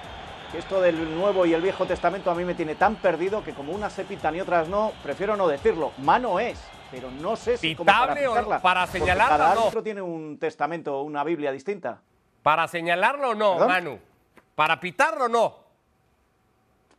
que 0.52 0.58
esto 0.58 0.80
del 0.80 1.16
Nuevo 1.16 1.46
y 1.46 1.54
el 1.54 1.60
Viejo 1.60 1.86
Testamento 1.86 2.30
a 2.30 2.34
mí 2.36 2.44
me 2.44 2.54
tiene 2.54 2.76
tan 2.76 2.94
perdido 2.96 3.42
que 3.42 3.52
como 3.52 3.72
unas 3.72 3.92
se 3.92 4.04
pitan 4.04 4.36
y 4.36 4.40
otras 4.40 4.68
no, 4.68 4.92
prefiero 5.02 5.36
no 5.36 5.48
decirlo. 5.48 5.90
Mano 5.98 6.38
es, 6.38 6.60
pero 6.92 7.10
no 7.10 7.34
sé 7.34 7.56
si 7.56 7.74
como 7.74 7.86
para 7.86 8.14
¿Pitable 8.14 8.28
o 8.28 8.30
pitarla, 8.32 8.62
para 8.62 8.86
señalarla 8.86 9.36
Cada 9.36 9.60
o 9.60 9.72
no? 9.74 9.82
tiene 9.82 10.02
un 10.02 10.38
testamento, 10.38 11.02
una 11.02 11.24
Biblia 11.24 11.50
distinta. 11.50 12.00
¿Para 12.44 12.68
señalarlo 12.68 13.30
o 13.30 13.34
no, 13.34 13.52
¿Perdón? 13.54 13.68
Manu? 13.68 13.98
¿Para 14.54 14.78
pitarlo 14.78 15.24
o 15.24 15.28
no? 15.28 15.54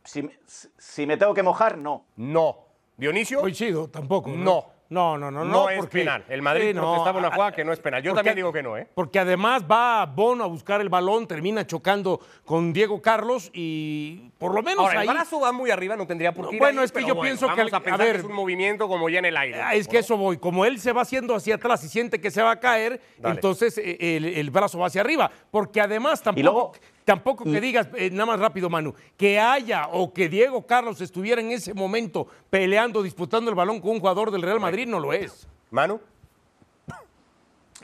Si 0.04 1.06
me 1.06 1.16
tengo 1.16 1.32
que 1.32 1.42
mojar, 1.42 1.78
no. 1.78 2.04
No. 2.16 2.70
¿Dionisio? 3.02 3.40
Coincido, 3.40 3.88
tampoco. 3.88 4.30
No. 4.30 4.66
No, 4.88 5.16
no, 5.16 5.30
no. 5.30 5.42
No, 5.42 5.50
No, 5.50 5.70
es 5.70 5.78
porque- 5.78 6.00
penal. 6.00 6.22
El 6.28 6.42
Madrid 6.42 6.68
Sí, 6.68 6.74
no, 6.74 6.82
protestaba 6.82 7.18
una 7.18 7.30
jugada 7.30 7.52
que 7.52 7.64
no 7.64 7.72
es 7.72 7.80
penal. 7.80 8.02
Yo 8.02 8.10
porque- 8.10 8.18
también 8.18 8.36
digo 8.36 8.52
que 8.52 8.62
no, 8.62 8.76
¿eh? 8.76 8.86
Porque 8.94 9.18
además 9.18 9.64
va 9.64 10.04
Bono 10.04 10.44
a 10.44 10.46
buscar 10.46 10.82
el 10.82 10.90
balón, 10.90 11.26
termina 11.26 11.66
chocando 11.66 12.20
con 12.44 12.74
Diego 12.74 13.00
Carlos 13.00 13.50
y 13.54 14.30
por 14.38 14.52
lo 14.54 14.62
menos 14.62 14.84
Ahora, 14.84 15.00
ahí. 15.00 15.08
el 15.08 15.14
brazo 15.14 15.40
va 15.40 15.50
muy 15.50 15.70
arriba, 15.70 15.96
no 15.96 16.06
tendría 16.06 16.34
por 16.34 16.50
qué 16.50 16.56
ir 16.56 16.60
Bueno, 16.60 16.80
ahí, 16.80 16.84
es 16.84 16.92
que 16.92 16.96
pero 16.96 17.08
yo 17.08 17.14
bueno, 17.14 17.26
pienso 17.26 17.46
que 17.46 17.54
vamos 17.56 17.72
a 17.72 17.76
a 17.78 17.80
pensar 17.80 17.98
ver- 18.06 18.12
que 18.16 18.18
es 18.18 18.24
un 18.26 18.34
movimiento 18.34 18.86
como 18.86 19.08
ya 19.08 19.20
en 19.20 19.24
el 19.24 19.36
aire. 19.38 19.62
Ah, 19.62 19.74
Es 19.74 19.88
que 19.88 19.96
eso 19.98 20.18
voy. 20.18 20.36
Como 20.36 20.66
él 20.66 20.78
se 20.78 20.92
va 20.92 21.00
haciendo 21.00 21.34
hacia 21.34 21.54
atrás 21.54 21.82
y 21.84 21.88
siente 21.88 22.20
que 22.20 22.30
se 22.30 22.42
va 22.42 22.50
a 22.50 22.60
caer, 22.60 23.00
Dale. 23.16 23.36
entonces 23.36 23.78
eh, 23.78 23.96
el, 23.98 24.26
el 24.26 24.50
brazo 24.50 24.78
va 24.78 24.88
hacia 24.88 25.00
arriba. 25.00 25.30
Porque 25.50 25.80
además 25.80 26.22
tampoco, 26.22 26.42
luego- 26.44 26.72
tampoco 27.04 27.44
que 27.44 27.60
digas, 27.60 27.88
eh, 27.96 28.10
nada 28.10 28.26
más 28.26 28.40
rápido, 28.40 28.70
Manu, 28.70 28.94
que 29.16 29.38
haya 29.38 29.88
o 29.88 30.12
que 30.12 30.28
Diego 30.28 30.66
Carlos 30.66 31.00
estuviera 31.00 31.40
en 31.40 31.50
ese 31.50 31.74
momento 31.74 32.26
peleando, 32.50 33.02
disputando 33.02 33.50
el 33.50 33.56
balón 33.56 33.80
con 33.80 33.90
un 33.90 34.00
jugador 34.00 34.30
del 34.30 34.42
Real 34.42 34.60
Madrid, 34.60 34.86
no 34.86 35.00
lo 35.00 35.12
es. 35.12 35.48
Manu, 35.70 36.00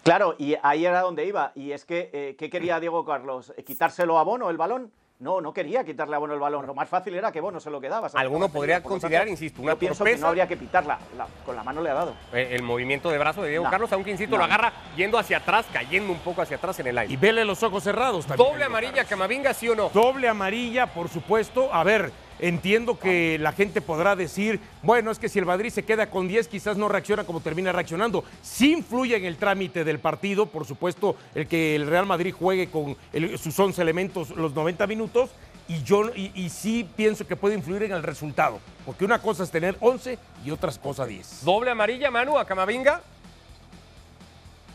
Claro, 0.08 0.34
y 0.38 0.54
ahí 0.62 0.87
era 0.87 1.02
donde 1.02 1.26
iba. 1.26 1.52
Y 1.54 1.72
es 1.72 1.84
que, 1.84 2.10
eh, 2.12 2.37
¿qué 2.38 2.48
quería 2.48 2.80
Diego 2.80 3.04
Carlos? 3.04 3.52
¿Eh, 3.56 3.62
¿Quitárselo 3.62 4.18
a 4.18 4.22
Bono 4.22 4.48
el 4.48 4.56
balón? 4.56 4.90
No, 5.20 5.40
no 5.40 5.52
quería 5.52 5.82
quitarle 5.82 6.14
a 6.14 6.18
Bono 6.20 6.34
el 6.34 6.38
balón. 6.38 6.64
Lo 6.64 6.75
más 6.75 6.88
fácil 6.88 7.12
era 7.14 7.32
que 7.32 7.40
Bono 7.40 7.58
se 7.58 7.70
lo 7.70 7.80
quedaba. 7.80 8.08
Alguno 8.14 8.48
podría 8.50 8.76
tanto, 8.76 8.90
considerar, 8.90 9.26
insisto, 9.26 9.60
una 9.60 9.72
Yo 9.72 9.78
pienso 9.78 10.04
que 10.04 10.10
torpeza. 10.10 10.22
no 10.22 10.28
habría 10.28 10.46
que 10.46 10.56
pitarla. 10.56 10.96
La- 11.16 11.26
con 11.44 11.56
la 11.56 11.64
mano 11.64 11.82
le 11.82 11.90
ha 11.90 11.94
dado. 11.94 12.14
eh, 12.32 12.50
el 12.52 12.62
movimiento 12.62 13.10
de 13.10 13.18
brazo 13.18 13.42
de 13.42 13.48
Diego 13.48 13.64
No. 13.64 13.70
Carlos, 13.70 13.92
aunque 13.92 14.12
insisto, 14.12 14.30
No. 14.37 14.38
lo 14.38 14.44
agarra 14.44 14.72
yendo 14.96 15.18
hacia 15.18 15.38
atrás, 15.38 15.66
cayendo 15.72 16.12
un 16.12 16.20
poco 16.20 16.42
hacia 16.42 16.56
atrás 16.56 16.78
en 16.78 16.87
el 16.87 16.94
Y 16.94 16.98
aire. 17.00 17.16
vele 17.16 17.44
los 17.44 17.60
ojos 17.64 17.82
cerrados 17.82 18.26
también. 18.26 18.48
Doble 18.48 18.64
amarilla, 18.64 19.04
Camavinga, 19.06 19.52
¿sí 19.54 19.68
o 19.68 19.75
no? 19.75 19.88
Doble 19.88 20.28
amarilla, 20.28 20.87
por 20.87 21.08
supuesto. 21.08 21.68
A 21.75 21.82
ver, 21.82 22.12
entiendo 22.38 22.99
que 22.99 23.38
la 23.38 23.52
gente 23.52 23.80
podrá 23.80 24.16
decir, 24.16 24.61
bueno, 24.83 25.11
es 25.11 25.18
que 25.18 25.28
si 25.28 25.38
el 25.38 25.47
Madrid 25.47 25.71
se 25.71 25.85
queda 25.85 26.11
con 26.11 26.28
10, 26.28 26.49
quizás 26.49 26.76
no 26.76 26.88
reacciona 26.88 27.25
como 27.25 27.40
termina 27.40 27.73
reaccionando. 27.73 28.25
Sí 28.42 28.73
influye 28.73 29.16
en 29.16 29.25
el 29.25 29.37
trámite 29.37 29.85
del 29.85 29.99
partido, 29.99 30.47
por 30.47 30.66
supuesto, 30.66 31.16
el 31.35 31.47
que 31.47 31.76
el 31.76 31.87
Real 31.87 32.07
Madrid 32.07 32.35
juegue 32.38 32.71
con 32.71 32.97
sus 33.38 33.59
11 33.59 33.80
elementos 33.83 34.30
los 34.30 34.54
90 34.54 34.87
minutos. 34.87 35.30
Y 35.68 35.83
yo 35.83 36.11
y, 36.14 36.49
sí 36.49 36.88
pienso 36.97 37.26
que 37.26 37.37
puede 37.37 37.54
influir 37.54 37.83
en 37.83 37.92
el 37.92 38.02
resultado. 38.02 38.59
Porque 38.87 39.04
una 39.04 39.21
cosa 39.21 39.45
es 39.45 39.50
tener 39.50 39.76
11 39.80 40.18
y 40.42 40.50
otra 40.50 40.73
cosa 40.73 41.04
10. 41.04 41.45
Doble 41.45 41.71
amarilla, 41.71 42.11
Manu, 42.11 42.38
a 42.38 42.47
Camavinga. 42.47 43.02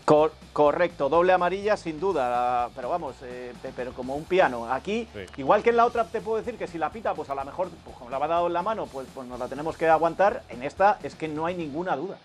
Cor- 0.05 0.33
correcto, 0.51 1.07
doble 1.07 1.31
amarilla 1.31 1.77
sin 1.77 1.97
duda, 1.99 2.69
pero 2.75 2.89
vamos, 2.89 3.15
eh, 3.23 3.53
pe- 3.61 3.71
pero 3.73 3.93
como 3.93 4.15
un 4.15 4.25
piano. 4.25 4.71
Aquí, 4.71 5.07
Sí. 5.13 5.19
igual 5.41 5.63
que 5.63 5.69
en 5.69 5.77
la 5.77 5.85
otra, 5.85 6.03
te 6.05 6.19
puedo 6.19 6.37
decir 6.37 6.57
que 6.57 6.67
si 6.67 6.77
la 6.77 6.89
pita, 6.89 7.13
pues 7.13 7.29
a 7.29 7.35
lo 7.35 7.45
mejor, 7.45 7.69
pues 7.85 7.95
como 7.95 8.09
la 8.09 8.17
va 8.17 8.27
dado 8.27 8.47
en 8.47 8.53
la 8.53 8.61
mano, 8.61 8.85
pues, 8.87 9.07
pues 9.15 9.25
nos 9.27 9.39
la 9.39 9.47
tenemos 9.47 9.77
que 9.77 9.87
aguantar. 9.87 10.43
En 10.49 10.61
esta 10.61 10.99
es 11.03 11.15
que 11.15 11.29
no 11.29 11.45
hay 11.45 11.55
ninguna 11.55 11.95
duda. 11.95 12.17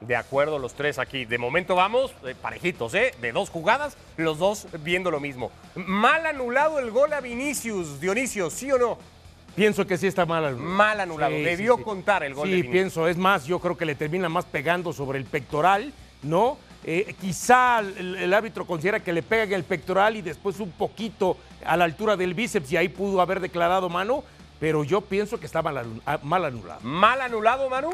De 0.00 0.16
acuerdo, 0.16 0.58
los 0.58 0.74
tres 0.74 0.98
aquí. 0.98 1.24
De 1.26 1.36
momento 1.38 1.74
vamos 1.74 2.14
eh, 2.24 2.34
parejitos, 2.40 2.94
¿eh? 2.94 3.12
De 3.20 3.32
dos 3.32 3.50
jugadas, 3.50 3.96
los 4.16 4.38
dos 4.38 4.68
viendo 4.80 5.10
lo 5.10 5.18
mismo. 5.20 5.50
Mal 5.74 6.24
anulado 6.24 6.78
el 6.78 6.90
gol 6.92 7.12
a 7.12 7.20
Vinicius, 7.20 8.00
Dionisio, 8.00 8.48
¿sí 8.48 8.70
o 8.72 8.78
no? 8.78 8.96
Pienso 9.56 9.86
que 9.86 9.98
sí 9.98 10.06
está 10.06 10.24
mal. 10.24 10.44
anulado. 10.44 10.70
Mal 10.70 11.00
anulado. 11.00 11.32
Sí, 11.34 11.42
Debió 11.42 11.74
sí, 11.74 11.78
sí. 11.80 11.84
contar 11.84 12.22
el 12.22 12.32
gol 12.34 12.44
Sí, 12.46 12.50
de 12.50 12.56
Vinicius. 12.56 12.72
pienso, 12.72 13.08
es 13.08 13.16
más, 13.18 13.44
yo 13.44 13.58
creo 13.58 13.76
que 13.76 13.84
le 13.84 13.96
termina 13.96 14.28
más 14.28 14.44
pegando 14.44 14.92
sobre 14.92 15.18
el 15.18 15.24
pectoral, 15.24 15.92
¿no? 16.22 16.58
Eh, 16.84 17.14
quizá 17.20 17.80
el, 17.80 18.32
árbitro 18.32 18.66
considera 18.66 19.00
que 19.00 19.12
le 19.12 19.22
pega 19.22 19.44
en 19.44 19.52
el 19.52 19.64
pectoral 19.64 20.16
y 20.16 20.22
después 20.22 20.60
un 20.60 20.70
poquito 20.70 21.36
a 21.64 21.76
la 21.76 21.84
altura 21.84 22.16
del 22.16 22.34
bíceps 22.34 22.72
y 22.72 22.76
ahí 22.76 22.88
pudo 22.88 23.20
haber 23.20 23.40
declarado 23.40 23.88
mano, 23.88 24.22
pero 24.60 24.84
yo 24.84 25.00
pienso 25.00 25.38
que 25.38 25.46
está 25.46 25.60
mal, 25.60 25.84
ah, 26.06 26.18
mal 26.22 26.44
anulado. 26.44 26.80
Mal 26.82 27.20
anulado, 27.20 27.68
Manu. 27.68 27.90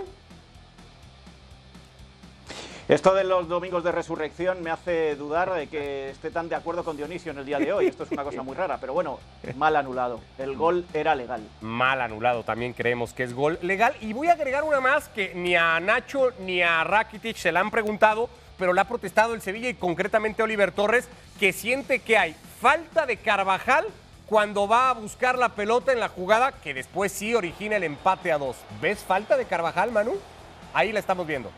Esto 2.94 3.12
de 3.12 3.24
los 3.24 3.48
domingos 3.48 3.82
de 3.82 3.90
resurrección 3.90 4.62
me 4.62 4.70
hace 4.70 5.16
dudar 5.16 5.52
de 5.52 5.66
que 5.66 6.10
esté 6.10 6.30
tan 6.30 6.48
de 6.48 6.54
acuerdo 6.54 6.84
con 6.84 6.96
Dionisio 6.96 7.32
en 7.32 7.38
el 7.38 7.44
día 7.44 7.58
de 7.58 7.72
hoy. 7.72 7.88
Esto 7.88 8.04
es 8.04 8.12
una 8.12 8.22
cosa 8.22 8.44
muy 8.44 8.54
rara, 8.54 8.78
pero 8.80 8.92
bueno, 8.92 9.18
mal 9.56 9.74
anulado. 9.74 10.20
El 10.38 10.54
gol 10.54 10.86
era 10.94 11.16
legal. 11.16 11.42
Mal 11.60 12.00
anulado, 12.00 12.44
también 12.44 12.72
creemos 12.72 13.12
que 13.12 13.24
es 13.24 13.34
gol 13.34 13.58
legal. 13.62 13.96
Y 14.00 14.12
voy 14.12 14.28
a 14.28 14.34
agregar 14.34 14.62
una 14.62 14.78
más 14.78 15.08
que 15.08 15.34
ni 15.34 15.56
a 15.56 15.80
Nacho 15.80 16.30
ni 16.38 16.62
a 16.62 16.84
Rakitic 16.84 17.36
se 17.36 17.50
la 17.50 17.58
han 17.58 17.72
preguntado, 17.72 18.30
pero 18.58 18.72
la 18.72 18.82
ha 18.82 18.88
protestado 18.88 19.34
el 19.34 19.42
Sevilla 19.42 19.68
y 19.68 19.74
concretamente 19.74 20.44
Oliver 20.44 20.70
Torres, 20.70 21.08
que 21.40 21.52
siente 21.52 21.98
que 21.98 22.16
hay 22.16 22.36
falta 22.60 23.06
de 23.06 23.16
Carvajal 23.16 23.86
cuando 24.26 24.68
va 24.68 24.90
a 24.90 24.94
buscar 24.94 25.36
la 25.36 25.48
pelota 25.48 25.92
en 25.92 25.98
la 25.98 26.10
jugada 26.10 26.52
que 26.52 26.72
después 26.72 27.10
sí 27.10 27.34
origina 27.34 27.74
el 27.74 27.82
empate 27.82 28.30
a 28.30 28.38
dos. 28.38 28.54
¿Ves 28.80 29.00
falta 29.00 29.36
de 29.36 29.46
Carvajal, 29.46 29.90
Manu? 29.90 30.12
Ahí 30.72 30.92
la 30.92 31.00
estamos 31.00 31.26
viendo. 31.26 31.50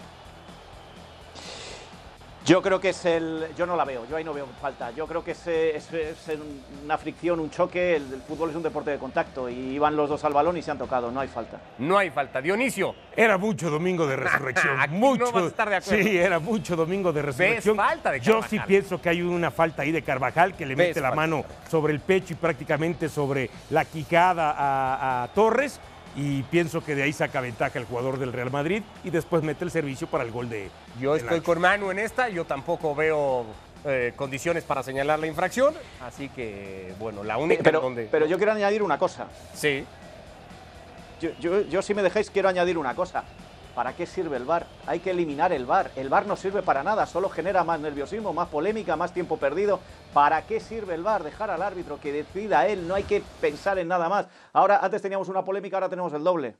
Yo 2.46 2.62
creo 2.62 2.80
que 2.80 2.90
es 2.90 3.04
el. 3.04 3.48
Yo 3.58 3.66
no 3.66 3.74
la 3.74 3.84
veo, 3.84 4.06
yo 4.08 4.16
ahí 4.16 4.22
no 4.22 4.32
veo 4.32 4.46
falta. 4.60 4.92
Yo 4.92 5.06
creo 5.08 5.24
que 5.24 5.32
es, 5.32 5.46
es- 5.48 5.92
es 5.92 6.28
una 6.84 6.96
fricción, 6.96 7.40
un 7.40 7.50
choque. 7.50 7.96
El, 7.96 8.04
el 8.14 8.22
fútbol 8.22 8.50
es 8.50 8.56
un 8.56 8.62
deporte 8.62 8.92
de 8.92 8.98
contacto 8.98 9.48
y 9.50 9.54
iban 9.74 9.96
los 9.96 10.08
dos 10.08 10.22
al 10.24 10.32
balón 10.32 10.56
y 10.56 10.62
se 10.62 10.70
han 10.70 10.78
tocado, 10.78 11.10
no 11.10 11.18
hay 11.18 11.26
falta. 11.26 11.58
No 11.78 11.98
hay 11.98 12.10
falta. 12.10 12.40
Dionisio, 12.40 12.94
Era 13.16 13.36
mucho 13.36 13.68
domingo 13.68 14.06
de 14.06 14.14
resurrección. 14.14 14.78
Aquí 14.80 14.94
no 14.94 14.98
mucho. 15.00 15.32
vas 15.32 15.42
a 15.42 15.46
estar 15.48 15.68
de 15.68 15.76
acuerdo. 15.76 16.02
Sí, 16.04 16.16
era 16.18 16.38
mucho 16.38 16.76
domingo 16.76 17.12
de 17.12 17.22
resurrección. 17.22 17.76
falta 17.76 18.12
de 18.12 18.20
Yo 18.20 18.34
Carvajal. 18.34 18.50
sí 18.50 18.60
pienso 18.64 19.00
que 19.02 19.08
hay 19.08 19.22
una 19.22 19.50
falta 19.50 19.82
ahí 19.82 19.90
de 19.90 20.02
Carvajal 20.02 20.54
que 20.54 20.66
le 20.66 20.76
Ves 20.76 20.88
mete 20.88 21.00
la 21.00 21.10
mano 21.12 21.44
sobre 21.68 21.92
el 21.94 21.98
pecho 22.00 22.34
y 22.34 22.36
prácticamente 22.36 23.08
sobre 23.08 23.50
la 23.70 23.84
quijada 23.84 24.52
a, 24.56 25.24
a 25.24 25.28
Torres. 25.28 25.80
Y 26.16 26.42
pienso 26.44 26.82
que 26.82 26.94
de 26.94 27.02
ahí 27.02 27.12
saca 27.12 27.40
ventaja 27.42 27.78
el 27.78 27.84
jugador 27.84 28.18
del 28.18 28.32
Real 28.32 28.50
Madrid 28.50 28.82
y 29.04 29.10
después 29.10 29.42
mete 29.42 29.64
el 29.64 29.70
servicio 29.70 30.06
para 30.06 30.24
el 30.24 30.30
gol 30.30 30.48
de. 30.48 30.70
Yo 30.98 31.12
de 31.12 31.18
estoy 31.18 31.38
Nacho. 31.38 31.44
con 31.44 31.60
Manu 31.60 31.90
en 31.90 31.98
esta, 31.98 32.30
yo 32.30 32.46
tampoco 32.46 32.94
veo 32.94 33.44
eh, 33.84 34.14
condiciones 34.16 34.64
para 34.64 34.82
señalar 34.82 35.18
la 35.18 35.26
infracción, 35.26 35.74
así 36.02 36.30
que, 36.30 36.94
bueno, 36.98 37.22
la 37.22 37.36
única 37.36 37.62
Pero, 37.62 37.80
donde... 37.82 38.08
pero 38.10 38.24
yo 38.26 38.38
quiero 38.38 38.52
añadir 38.52 38.82
una 38.82 38.98
cosa. 38.98 39.26
Sí, 39.54 39.84
Yo, 41.20 41.30
yo- 41.38 41.60
yo, 41.62 41.82
si 41.82 41.92
me 41.94 42.02
dejáis, 42.02 42.30
quiero 42.30 42.48
añadir 42.48 42.78
una 42.78 42.94
cosa. 42.94 43.22
¿Para 43.76 43.92
qué 43.92 44.06
sirve 44.06 44.38
el 44.38 44.46
VAR? 44.46 44.66
Hay 44.86 45.00
que 45.00 45.10
eliminar 45.10 45.52
el 45.52 45.66
VAR. 45.66 45.90
El 45.96 46.08
VAR 46.08 46.24
no 46.26 46.34
sirve 46.34 46.62
para 46.62 46.82
nada, 46.82 47.04
solo 47.04 47.28
genera 47.28 47.62
más 47.62 47.78
nerviosismo, 47.78 48.32
más 48.32 48.48
polémica, 48.48 48.96
más 48.96 49.12
tiempo 49.12 49.36
perdido. 49.36 49.80
¿Para 50.14 50.46
qué 50.46 50.60
sirve 50.60 50.94
el 50.94 51.02
VAR? 51.02 51.22
Dejar 51.22 51.50
al 51.50 51.60
árbitro 51.60 52.00
que 52.00 52.10
decida 52.10 52.66
él, 52.68 52.88
no 52.88 52.94
hay 52.94 53.02
que 53.02 53.22
pensar 53.38 53.78
en 53.78 53.88
nada 53.88 54.08
más. 54.08 54.28
Ahora, 54.54 54.78
antes 54.78 55.02
teníamos 55.02 55.28
una 55.28 55.44
polémica, 55.44 55.76
ahora 55.76 55.90
tenemos 55.90 56.14
el 56.14 56.24
doble. 56.24 56.56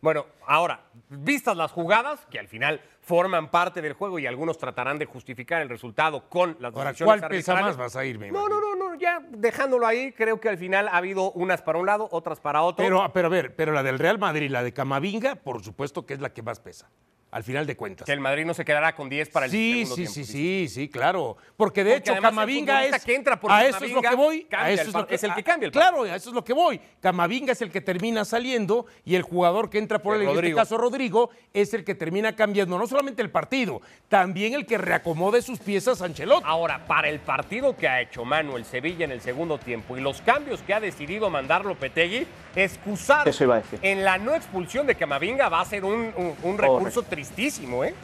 Bueno, 0.00 0.26
ahora, 0.46 0.80
vistas 1.08 1.56
las 1.56 1.72
jugadas, 1.72 2.26
que 2.30 2.38
al 2.38 2.48
final 2.48 2.80
forman 3.00 3.50
parte 3.50 3.80
del 3.82 3.92
juego 3.92 4.18
y 4.18 4.26
algunos 4.26 4.58
tratarán 4.58 4.98
de 4.98 5.06
justificar 5.06 5.62
el 5.62 5.68
resultado 5.68 6.28
con 6.28 6.56
las 6.58 6.74
Ahora, 6.74 6.90
decisiones 6.90 7.20
¿cuál 7.20 7.30
pesa 7.30 7.54
más? 7.54 7.76
Vas 7.76 7.96
a 7.96 8.04
irme. 8.04 8.30
No, 8.30 8.48
no, 8.48 8.60
no, 8.60 8.74
no, 8.74 8.94
ya 8.96 9.20
dejándolo 9.30 9.86
ahí, 9.86 10.12
creo 10.12 10.40
que 10.40 10.48
al 10.48 10.58
final 10.58 10.88
ha 10.88 10.96
habido 10.96 11.30
unas 11.32 11.62
para 11.62 11.78
un 11.78 11.86
lado, 11.86 12.08
otras 12.10 12.40
para 12.40 12.62
otro. 12.62 12.84
Pero, 12.84 13.10
pero 13.12 13.26
a 13.26 13.30
ver, 13.30 13.54
pero 13.54 13.72
la 13.72 13.82
del 13.82 13.98
Real 13.98 14.18
Madrid, 14.18 14.50
la 14.50 14.62
de 14.62 14.72
Camavinga, 14.72 15.36
por 15.36 15.62
supuesto 15.62 16.04
que 16.04 16.14
es 16.14 16.20
la 16.20 16.32
que 16.32 16.42
más 16.42 16.60
pesa. 16.60 16.90
Al 17.30 17.42
final 17.42 17.66
de 17.66 17.76
cuentas. 17.76 18.06
Que 18.06 18.12
el 18.12 18.20
Madrid 18.20 18.44
no 18.46 18.54
se 18.54 18.64
quedará 18.64 18.94
con 18.94 19.08
10 19.08 19.28
para 19.30 19.46
el 19.46 19.52
sí, 19.52 19.84
segundo 19.86 19.94
sí, 19.96 20.00
tiempo. 20.02 20.14
sí, 20.14 20.20
dice. 20.20 20.32
sí, 20.32 20.68
sí, 20.68 20.88
claro. 20.88 21.36
Porque 21.56 21.84
de 21.84 21.90
Porque 21.92 21.98
hecho 22.10 22.14
el 22.14 22.22
Camavinga 22.22 22.84
es 22.86 23.04
que 23.04 23.14
entra 23.14 23.38
por 23.38 23.50
a 23.52 23.66
eso 23.66 23.84
es 23.84 23.92
lo 23.92 24.00
que 24.00 24.14
voy, 24.14 24.46
a 24.52 24.70
eso 24.70 24.82
el 24.82 24.88
es, 24.88 24.94
lo 24.94 25.06
que, 25.06 25.14
es 25.16 25.24
el 25.24 25.34
que 25.34 25.42
cambia 25.42 25.66
el 25.66 25.72
Claro, 25.72 26.02
a 26.04 26.16
eso 26.16 26.30
es 26.30 26.34
lo 26.34 26.44
que 26.44 26.52
voy. 26.54 26.80
Camavinga 27.00 27.52
es 27.52 27.60
el 27.62 27.70
que 27.70 27.80
termina 27.80 28.24
saliendo 28.24 28.86
y 29.04 29.16
el 29.16 29.22
jugador 29.22 29.68
que 29.68 29.78
entra 29.78 29.98
por 29.98 30.14
Sí, 30.14 30.16
él, 30.16 30.22
en 30.22 30.28
este 30.28 30.40
Rodrigo. 30.40 30.56
caso 30.56 30.78
Rodrigo, 30.78 31.30
es 31.52 31.74
el 31.74 31.84
que 31.84 31.94
termina 31.94 32.34
cambiando 32.34 32.78
no 32.78 32.86
solamente 32.86 33.20
el 33.22 33.30
partido, 33.30 33.82
también 34.08 34.54
el 34.54 34.64
que 34.64 34.78
reacomode 34.78 35.42
sus 35.42 35.58
piezas 35.58 36.00
a 36.00 36.06
Ancelotti. 36.06 36.44
Ahora, 36.46 36.86
para 36.86 37.08
el 37.08 37.18
partido 37.20 37.76
que 37.76 37.88
ha 37.88 38.00
hecho 38.00 38.24
Manu 38.24 38.56
el 38.56 38.64
Sevilla 38.64 39.04
en 39.04 39.12
el 39.12 39.20
segundo 39.20 39.58
tiempo 39.58 39.96
y 39.96 40.00
los 40.00 40.22
cambios 40.22 40.62
que 40.62 40.72
ha 40.72 40.80
decidido 40.80 41.28
mandar 41.28 41.64
Lopetegui, 41.64 42.26
excusar 42.54 43.28
Eso 43.28 43.44
iba 43.44 43.56
a 43.56 43.60
decir. 43.60 43.78
en 43.82 44.04
la 44.04 44.16
no 44.18 44.34
expulsión 44.34 44.86
de 44.86 44.94
Camavinga 44.94 45.48
va 45.48 45.60
a 45.60 45.64
ser 45.64 45.84
un, 45.84 46.12
un- 46.16 46.34
un 46.42 46.58
recurso 46.58 47.02
tristísimo, 47.16 47.82
¿eh? 47.82 47.94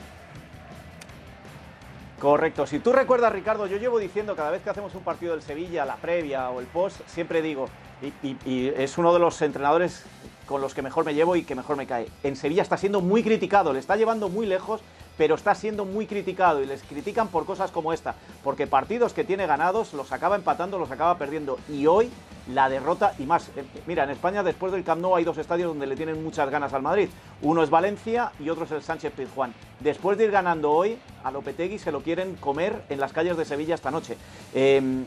Correcto. 2.18 2.66
Si 2.66 2.78
tú 2.78 2.92
recuerdas, 2.92 3.30
Ricardo, 3.30 3.66
yo 3.66 3.76
llevo 3.76 3.98
diciendo 3.98 4.34
cada 4.34 4.50
vez 4.50 4.62
que 4.62 4.70
hacemos 4.70 4.94
un 4.94 5.02
partido 5.02 5.32
del 5.32 5.42
Sevilla, 5.42 5.84
la 5.84 5.96
previa 5.96 6.48
o 6.48 6.60
el 6.60 6.66
post, 6.66 7.00
siempre 7.06 7.42
digo, 7.42 7.68
y, 8.00 8.06
y- 8.26 8.36
y 8.46 8.68
es 8.74 8.96
uno 8.96 9.12
de 9.12 9.18
los 9.18 9.42
entrenadores 9.42 10.04
con 10.46 10.62
los 10.62 10.72
que 10.72 10.80
mejor 10.80 11.04
me 11.04 11.12
llevo 11.14 11.36
y 11.36 11.42
que 11.44 11.54
mejor 11.54 11.76
me 11.76 11.86
cae. 11.86 12.08
En 12.22 12.36
Sevilla 12.36 12.62
está 12.62 12.78
siendo 12.78 13.02
muy 13.02 13.22
criticado, 13.22 13.74
le 13.74 13.80
está 13.80 13.96
llevando 13.96 14.30
muy 14.30 14.46
lejos, 14.46 14.80
pero 15.16 15.34
está 15.34 15.54
siendo 15.54 15.84
muy 15.84 16.06
criticado 16.06 16.62
y 16.62 16.66
les 16.66 16.82
critican 16.82 17.28
por 17.28 17.44
cosas 17.46 17.70
como 17.70 17.92
esta, 17.92 18.14
porque 18.42 18.66
partidos 18.66 19.12
que 19.12 19.24
tiene 19.24 19.46
ganados 19.46 19.92
los 19.94 20.12
acaba 20.12 20.36
empatando, 20.36 20.78
los 20.78 20.90
acaba 20.90 21.18
perdiendo 21.18 21.58
y 21.68 21.86
hoy 21.86 22.10
la 22.48 22.68
derrota 22.68 23.14
y 23.18 23.24
más. 23.24 23.48
Eh, 23.56 23.64
Mira, 23.86 24.04
en 24.04 24.10
España 24.10 24.42
después 24.42 24.72
del 24.72 24.84
Camp 24.84 25.00
Nou 25.00 25.14
hay 25.14 25.24
dos 25.24 25.38
estadios 25.38 25.68
donde 25.68 25.86
le 25.86 25.96
tienen 25.96 26.22
muchas 26.22 26.50
ganas 26.50 26.72
al 26.72 26.82
Madrid. 26.82 27.08
Uno 27.40 27.62
es 27.62 27.70
Valencia 27.70 28.32
y 28.40 28.50
otro 28.50 28.64
es 28.64 28.70
el 28.72 28.82
Sánchez 28.82 29.12
Pizjuán. 29.12 29.54
Después 29.80 30.18
de 30.18 30.24
ir 30.24 30.30
ganando 30.30 30.70
hoy, 30.70 30.98
a 31.22 31.30
Lopetegui 31.30 31.78
se 31.78 31.92
lo 31.92 32.02
quieren 32.02 32.34
comer 32.36 32.82
en 32.88 32.98
las 32.98 33.12
calles 33.12 33.36
de 33.36 33.44
Sevilla 33.44 33.74
esta 33.74 33.90
noche. 33.90 34.16
Eh, 34.54 35.04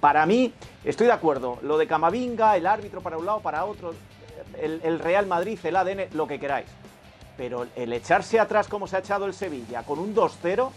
para 0.00 0.26
mí, 0.26 0.52
estoy 0.84 1.06
de 1.06 1.12
acuerdo, 1.12 1.58
lo 1.62 1.78
de 1.78 1.86
Camavinga, 1.86 2.56
el 2.56 2.66
árbitro 2.66 3.00
para 3.00 3.16
un 3.16 3.26
lado, 3.26 3.40
para 3.40 3.64
otro, 3.64 3.94
el, 4.60 4.80
el 4.84 4.98
Real 4.98 5.26
Madrid, 5.26 5.58
el 5.62 5.76
ADN, 5.76 6.08
lo 6.12 6.26
que 6.26 6.38
queráis. 6.38 6.66
Pero 7.36 7.66
el 7.76 7.92
echarse 7.92 8.38
atrás 8.38 8.68
como 8.68 8.86
se 8.86 8.96
ha 8.96 9.00
echado 9.00 9.26
el 9.26 9.34
Sevilla 9.34 9.82
con 9.82 9.98
un 9.98 10.14
2-0 10.14 10.70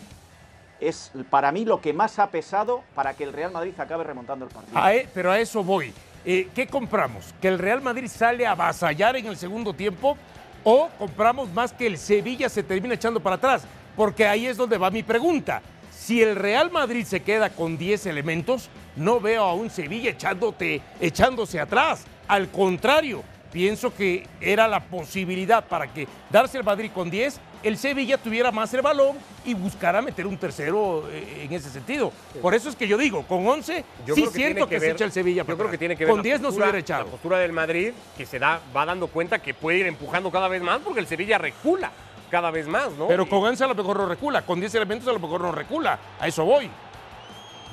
es 0.79 1.11
para 1.29 1.51
mí 1.51 1.65
lo 1.65 1.81
que 1.81 1.93
más 1.93 2.19
ha 2.19 2.27
pesado 2.29 2.83
para 2.95 3.13
que 3.15 3.23
el 3.23 3.33
Real 3.33 3.51
Madrid 3.51 3.73
acabe 3.79 4.03
remontando 4.03 4.45
el 4.45 4.51
partido. 4.51 4.87
E- 4.89 5.07
pero 5.13 5.31
a 5.31 5.39
eso 5.39 5.63
voy. 5.63 5.93
Eh, 6.25 6.49
¿Qué 6.53 6.67
compramos? 6.67 7.33
¿Que 7.41 7.47
el 7.47 7.57
Real 7.59 7.81
Madrid 7.81 8.07
sale 8.07 8.45
a 8.45 8.51
avasallar 8.51 9.15
en 9.15 9.27
el 9.27 9.37
segundo 9.37 9.73
tiempo? 9.73 10.17
¿O 10.63 10.89
compramos 10.97 11.49
más 11.53 11.71
que 11.71 11.87
el 11.87 11.97
Sevilla 11.97 12.49
se 12.49 12.63
termina 12.63 12.95
echando 12.95 13.19
para 13.19 13.35
atrás? 13.37 13.63
Porque 13.95 14.27
ahí 14.27 14.45
es 14.45 14.57
donde 14.57 14.77
va 14.77 14.89
mi 14.91 15.03
pregunta. 15.03 15.61
Si 15.91 16.21
el 16.21 16.35
Real 16.35 16.69
Madrid 16.71 17.05
se 17.05 17.21
queda 17.21 17.49
con 17.49 17.77
10 17.77 18.05
elementos, 18.07 18.69
no 18.95 19.19
veo 19.19 19.43
a 19.43 19.53
un 19.53 19.69
Sevilla 19.69 20.11
echándote, 20.11 20.81
echándose 20.99 21.59
atrás. 21.59 22.05
Al 22.27 22.49
contrario, 22.49 23.23
pienso 23.57 23.91
que 23.91 24.27
era 24.39 24.67
la 24.67 24.81
posibilidad 24.81 25.65
para 25.65 25.91
que 25.91 26.07
darse 26.29 26.59
el 26.59 26.63
Madrid 26.63 26.91
con 26.93 27.09
10, 27.09 27.39
el 27.63 27.75
Sevilla 27.75 28.19
tuviera 28.19 28.51
más 28.51 28.71
el 28.75 28.83
balón 28.83 29.17
y 29.45 29.55
buscara 29.55 29.99
meter 29.99 30.27
un 30.27 30.37
tercero 30.37 31.09
eh, 31.09 31.45
en 31.45 31.51
ese 31.53 31.71
sentido. 31.71 32.11
Por 32.39 32.53
eso 32.53 32.69
es 32.69 32.75
que 32.75 32.87
yo 32.87 32.99
digo, 32.99 33.23
con 33.23 33.47
11, 33.47 33.83
Yo 34.05 34.13
sí 34.13 34.21
creo 34.21 34.31
que 34.31 34.37
siento 34.37 34.69
que, 34.69 34.79
se 34.79 34.91
echa 34.91 35.05
el 35.05 35.11
Sevilla. 35.11 35.43
Yo 35.43 35.57
creo 35.57 35.71
que 35.71 35.77
tiene 35.79 35.97
que 35.97 36.05
ver 36.05 36.11
Con 36.11 36.19
la 36.19 36.23
10 36.23 36.41
no 36.41 36.51
se 36.51 36.59
hubiera 36.59 36.77
echado. 36.77 37.05
La 37.05 37.09
postura 37.09 37.39
del 37.39 37.51
Madrid 37.51 37.93
que 38.15 38.27
se 38.27 38.37
da, 38.37 38.61
va 38.75 38.85
dando 38.85 39.07
cuenta 39.07 39.39
que 39.39 39.55
puede 39.55 39.79
ir 39.79 39.87
empujando 39.87 40.29
cada 40.29 40.47
vez 40.47 40.61
más 40.61 40.79
porque 40.81 40.99
el 40.99 41.07
Sevilla 41.07 41.39
recula 41.39 41.91
cada 42.29 42.51
vez 42.51 42.67
más, 42.67 42.91
¿no? 42.91 43.07
Pero 43.07 43.27
con 43.27 43.43
11 43.43 43.63
a 43.63 43.67
lo 43.69 43.73
mejor 43.75 43.97
no 43.97 44.05
recula, 44.05 44.43
con 44.43 44.59
10 44.59 44.75
elementos 44.75 45.07
a 45.07 45.13
lo 45.13 45.19
mejor 45.19 45.41
no 45.41 45.51
recula. 45.51 45.97
A 46.19 46.27
eso 46.27 46.45
voy. 46.45 46.69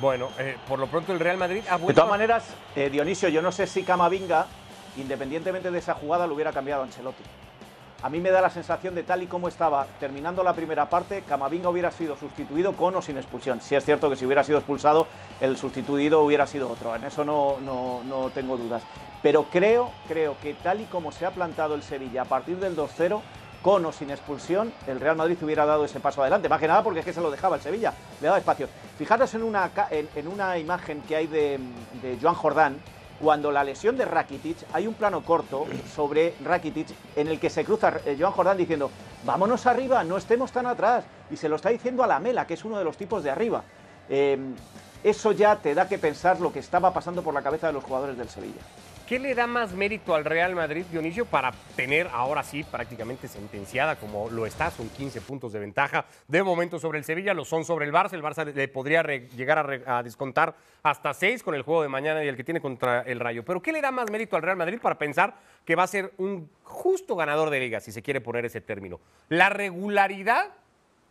Bueno, 0.01 0.31
eh, 0.39 0.57
por 0.67 0.79
lo 0.79 0.87
pronto 0.87 1.13
el 1.13 1.21
Real 1.21 1.37
Madrid 1.37 1.63
ha 1.69 1.77
De 1.77 1.93
todas 1.93 2.11
maneras, 2.11 2.45
eh, 2.75 2.89
Dionisio, 2.91 3.29
yo 3.29 3.43
no 3.43 3.53
sé 3.53 3.67
si 3.67 3.83
Camavinga, 3.83 4.47
independientemente 4.97 5.71
de 5.71 5.79
esa 5.79 5.95
jugada, 5.95 6.27
lo 6.27 6.35
hubiera 6.35 6.53
cambiado 6.53 6.83
Ancelotti. 6.83 7.23
A 8.05 8.11
mí 8.11 8.21
me 8.21 8.31
da 8.31 8.43
la 8.43 8.51
sensación 8.51 8.95
de 8.95 9.03
tal 9.03 9.23
y 9.23 9.27
como 9.27 9.49
estaba 9.49 9.87
terminando 9.99 10.45
la 10.45 10.53
primera 10.53 10.91
parte, 10.91 11.23
Camavinga 11.27 11.71
hubiera 11.71 11.91
sido 11.91 12.17
sustituido 12.17 12.75
con 12.75 12.95
o 12.95 13.01
sin 13.01 13.17
expulsión. 13.17 13.63
Si 13.63 13.75
es 13.75 13.83
cierto 13.83 14.11
que 14.11 14.17
si 14.17 14.27
hubiera 14.27 14.45
sido 14.45 14.59
expulsado, 14.59 15.07
el 15.41 15.57
sustituido 15.57 16.21
hubiera 16.21 16.47
sido 16.47 16.71
otro. 16.71 16.95
En 16.95 17.05
eso 17.05 17.25
no, 17.25 17.57
no, 17.61 18.03
no 18.05 18.29
tengo 18.29 18.59
dudas. 18.59 18.83
Pero 19.23 19.45
creo, 19.45 19.91
creo 20.07 20.37
que 20.43 20.53
tal 20.53 20.83
y 20.83 20.85
como 20.85 21.13
se 21.13 21.25
ha 21.25 21.31
plantado 21.31 21.75
el 21.75 21.83
Sevilla 21.83 22.23
a 22.23 22.27
partir 22.27 22.59
del 22.59 22.77
2-0, 22.77 23.23
con 23.63 23.87
o 23.87 23.93
sin 23.93 24.11
expulsión, 24.11 24.71
el 24.87 25.01
Real 25.01 25.17
Madrid 25.17 25.39
hubiera 25.41 25.65
dado 25.65 25.87
ese 25.87 25.99
paso 25.99 26.21
adelante. 26.21 26.51
Más 26.51 26.61
que 26.61 26.69
nada 26.69 26.83
porque 26.83 27.01
es 27.01 27.07
que 27.07 27.15
se 27.15 27.23
lo 27.23 27.31
dejaba 27.31 27.57
el 27.57 27.63
Sevilla, 27.63 27.95
le 28.21 28.27
daba 28.27 28.37
espacio. 28.37 28.69
Fijaros 28.99 29.33
en 29.33 29.43
una, 29.43 29.71
en, 29.91 30.29
una 30.29 30.59
imagen 30.59 31.01
que 31.09 31.17
hay 31.17 31.27
de 31.27 31.59
Joan 32.21 32.35
Jordán, 32.35 32.77
cuando 33.25 33.51
la 33.51 33.65
lesión 33.65 33.97
de 33.97 34.05
Rakitic, 34.05 34.59
hay 34.75 34.87
un 34.87 34.93
plano 34.93 35.25
corto 35.25 35.65
sobre 35.95 36.35
Rakitic 36.45 36.89
en 37.17 37.29
el 37.29 37.41
que 37.41 37.49
se 37.49 37.65
cruza 37.65 37.95
eh, 38.05 38.19
Joan 38.21 38.33
Jordán 38.33 38.59
diciendo, 38.59 38.91
vámonos 39.25 39.65
arriba, 39.65 40.05
no 40.05 40.19
estemos 40.19 40.53
tan 40.53 40.67
atrás. 40.67 41.07
Y 41.31 41.39
se 41.39 41.49
lo 41.49 41.57
está 41.57 41.71
diciendo 41.71 42.05
a 42.05 42.07
la 42.07 42.21
Mela, 42.21 42.47
que 42.47 42.53
es 42.53 42.67
uno 42.67 42.77
de 42.77 42.85
los 42.85 42.99
tipos 42.99 43.25
de 43.25 43.31
arriba. 43.31 43.65
Eh, 44.11 44.37
eso 45.03 45.33
ya 45.33 45.57
te 45.57 45.75
da 45.75 45.89
que 45.89 45.97
pensar 45.97 46.39
lo 46.39 46.53
que 46.53 46.59
estaba 46.59 46.93
pasando 46.93 47.23
por 47.23 47.33
la 47.33 47.41
cabeza 47.41 47.69
de 47.69 47.73
los 47.73 47.83
jugadores 47.83 48.19
del 48.19 48.29
Sevilla. 48.29 48.61
¿Qué 49.07 49.19
le 49.19 49.35
da 49.35 49.47
más 49.47 49.75
mérito 49.75 50.15
al 50.15 50.25
Real 50.25 50.55
Madrid, 50.55 50.87
Dionisio, 50.91 51.27
para 51.27 51.53
tener 51.77 52.09
ahora 52.11 52.43
sí 52.43 52.65
prácticamente 52.65 53.29
sentenciada 53.29 53.97
como 53.97 54.31
lo 54.31 54.47
está? 54.47 54.71
Son 54.71 54.89
15 54.89 55.21
puntos 55.21 55.53
de 55.53 55.59
ventaja. 55.59 56.07
De 56.27 56.43
momento 56.43 56.79
sobre 56.79 57.01
el 57.01 57.05
Sevilla, 57.05 57.35
lo 57.35 57.45
son 57.45 57.67
sobre 57.67 57.85
el 57.85 57.93
Barça. 57.93 58.15
El 58.15 58.23
Barça 58.23 58.51
le 58.51 58.67
podría 58.67 59.03
llegar 59.03 59.59
a, 59.87 59.99
a 59.99 60.03
descontar 60.03 60.55
hasta 60.83 61.13
6 61.13 61.43
con 61.43 61.55
el 61.55 61.61
juego 61.61 61.83
de 61.83 61.89
mañana 61.89 62.25
y 62.25 62.29
el 62.29 62.37
que 62.37 62.45
tiene 62.45 62.63
contra 62.63 63.03
el 63.03 63.21
Rayo. 63.21 63.45
Pero 63.45 63.61
¿qué 63.61 63.73
le 63.73 63.83
da 63.83 63.91
más 63.91 64.11
mérito 64.11 64.37
al 64.37 64.43
Real 64.43 64.57
Madrid 64.57 64.79
para 64.81 64.97
pensar 64.97 65.35
que 65.67 65.77
va 65.77 65.83
a 65.83 65.87
ser 65.87 66.15
un 66.17 66.49
justo 66.63 67.15
ganador 67.15 67.51
de 67.51 67.61
liga, 67.61 67.81
si 67.81 67.93
se 67.93 68.01
quiere 68.01 68.23
poner 68.23 68.47
ese 68.47 68.63
término? 68.63 69.01
¿La 69.29 69.51
regularidad 69.51 70.47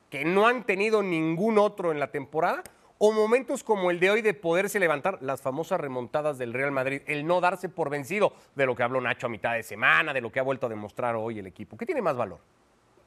que 0.10 0.26
no 0.26 0.48
han 0.48 0.64
tenido 0.64 1.04
ningún 1.04 1.60
otro 1.60 1.92
en 1.92 2.00
la 2.00 2.08
temporada? 2.08 2.64
¿O 3.06 3.12
momentos 3.12 3.66
como 3.66 3.92
el 3.92 4.00
de 4.00 4.10
hoy 4.12 4.22
de 4.22 4.34
poderse 4.34 4.80
levantar 4.80 5.18
las 5.22 5.42
famosas 5.42 5.78
remontadas 5.78 6.38
del 6.38 6.54
Real 6.54 6.72
Madrid? 6.72 7.02
El 7.06 7.28
no 7.28 7.42
darse 7.42 7.68
por 7.68 7.90
vencido 7.90 8.32
de 8.56 8.66
lo 8.66 8.78
que 8.78 8.84
habló 8.84 9.02
Nacho 9.02 9.28
a 9.28 9.30
mitad 9.30 9.56
de 9.56 9.64
semana, 9.64 10.14
de 10.14 10.22
lo 10.22 10.32
que 10.32 10.40
ha 10.40 10.44
vuelto 10.44 10.68
a 10.68 10.70
demostrar 10.70 11.14
hoy 11.18 11.38
el 11.38 11.46
equipo. 11.46 11.76
¿Qué 11.76 11.86
tiene 11.86 12.02
más 12.02 12.16
valor? 12.16 12.40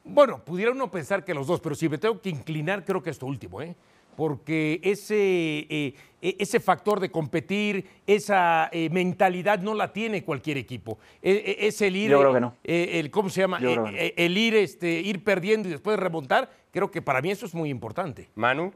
Bueno, 0.03 0.37
pudiera 0.45 0.71
uno 0.71 0.91
pensar 0.91 1.25
que 1.25 1.33
los 1.33 1.47
dos, 1.47 1.59
pero 1.61 1.73
si 1.73 1.89
me 1.89 1.97
tengo 1.97 2.21
que 2.21 2.29
inclinar, 2.29 2.85
creo 2.85 3.01
que 3.01 3.09
esto 3.09 3.25
último, 3.25 3.59
¿eh? 3.59 3.75
Porque 4.15 4.79
ese, 4.83 5.15
eh, 5.67 5.95
e- 6.21 6.35
ese 6.37 6.59
factor 6.59 6.99
de 6.99 7.09
competir, 7.09 7.83
esa 8.05 8.69
eh, 8.71 8.91
mentalidad 8.91 9.57
no 9.61 9.73
la 9.73 9.91
tiene 9.93 10.23
cualquier 10.23 10.57
equipo. 10.59 10.99
E- 11.23 11.31
e- 11.59 11.65
es 11.67 11.81
el 11.81 11.95
ir. 11.95 12.11
Yo 12.11 12.19
creo 12.19 12.33
que 12.35 12.39
no. 12.41 12.53
eh, 12.63 12.99
el, 12.99 13.09
¿Cómo 13.09 13.29
se 13.31 13.41
llama? 13.41 13.59
Yo 13.59 13.71
creo 13.73 13.85
que 13.85 13.91
no. 13.93 13.97
eh, 13.97 14.13
el 14.15 14.37
ir, 14.37 14.53
este, 14.53 14.91
ir 14.91 15.23
perdiendo 15.23 15.67
y 15.69 15.71
después 15.71 15.97
remontar. 15.97 16.51
Creo 16.71 16.91
que 16.91 17.01
para 17.01 17.19
mí 17.19 17.31
eso 17.31 17.47
es 17.47 17.55
muy 17.55 17.71
importante. 17.71 18.29
Manu, 18.35 18.71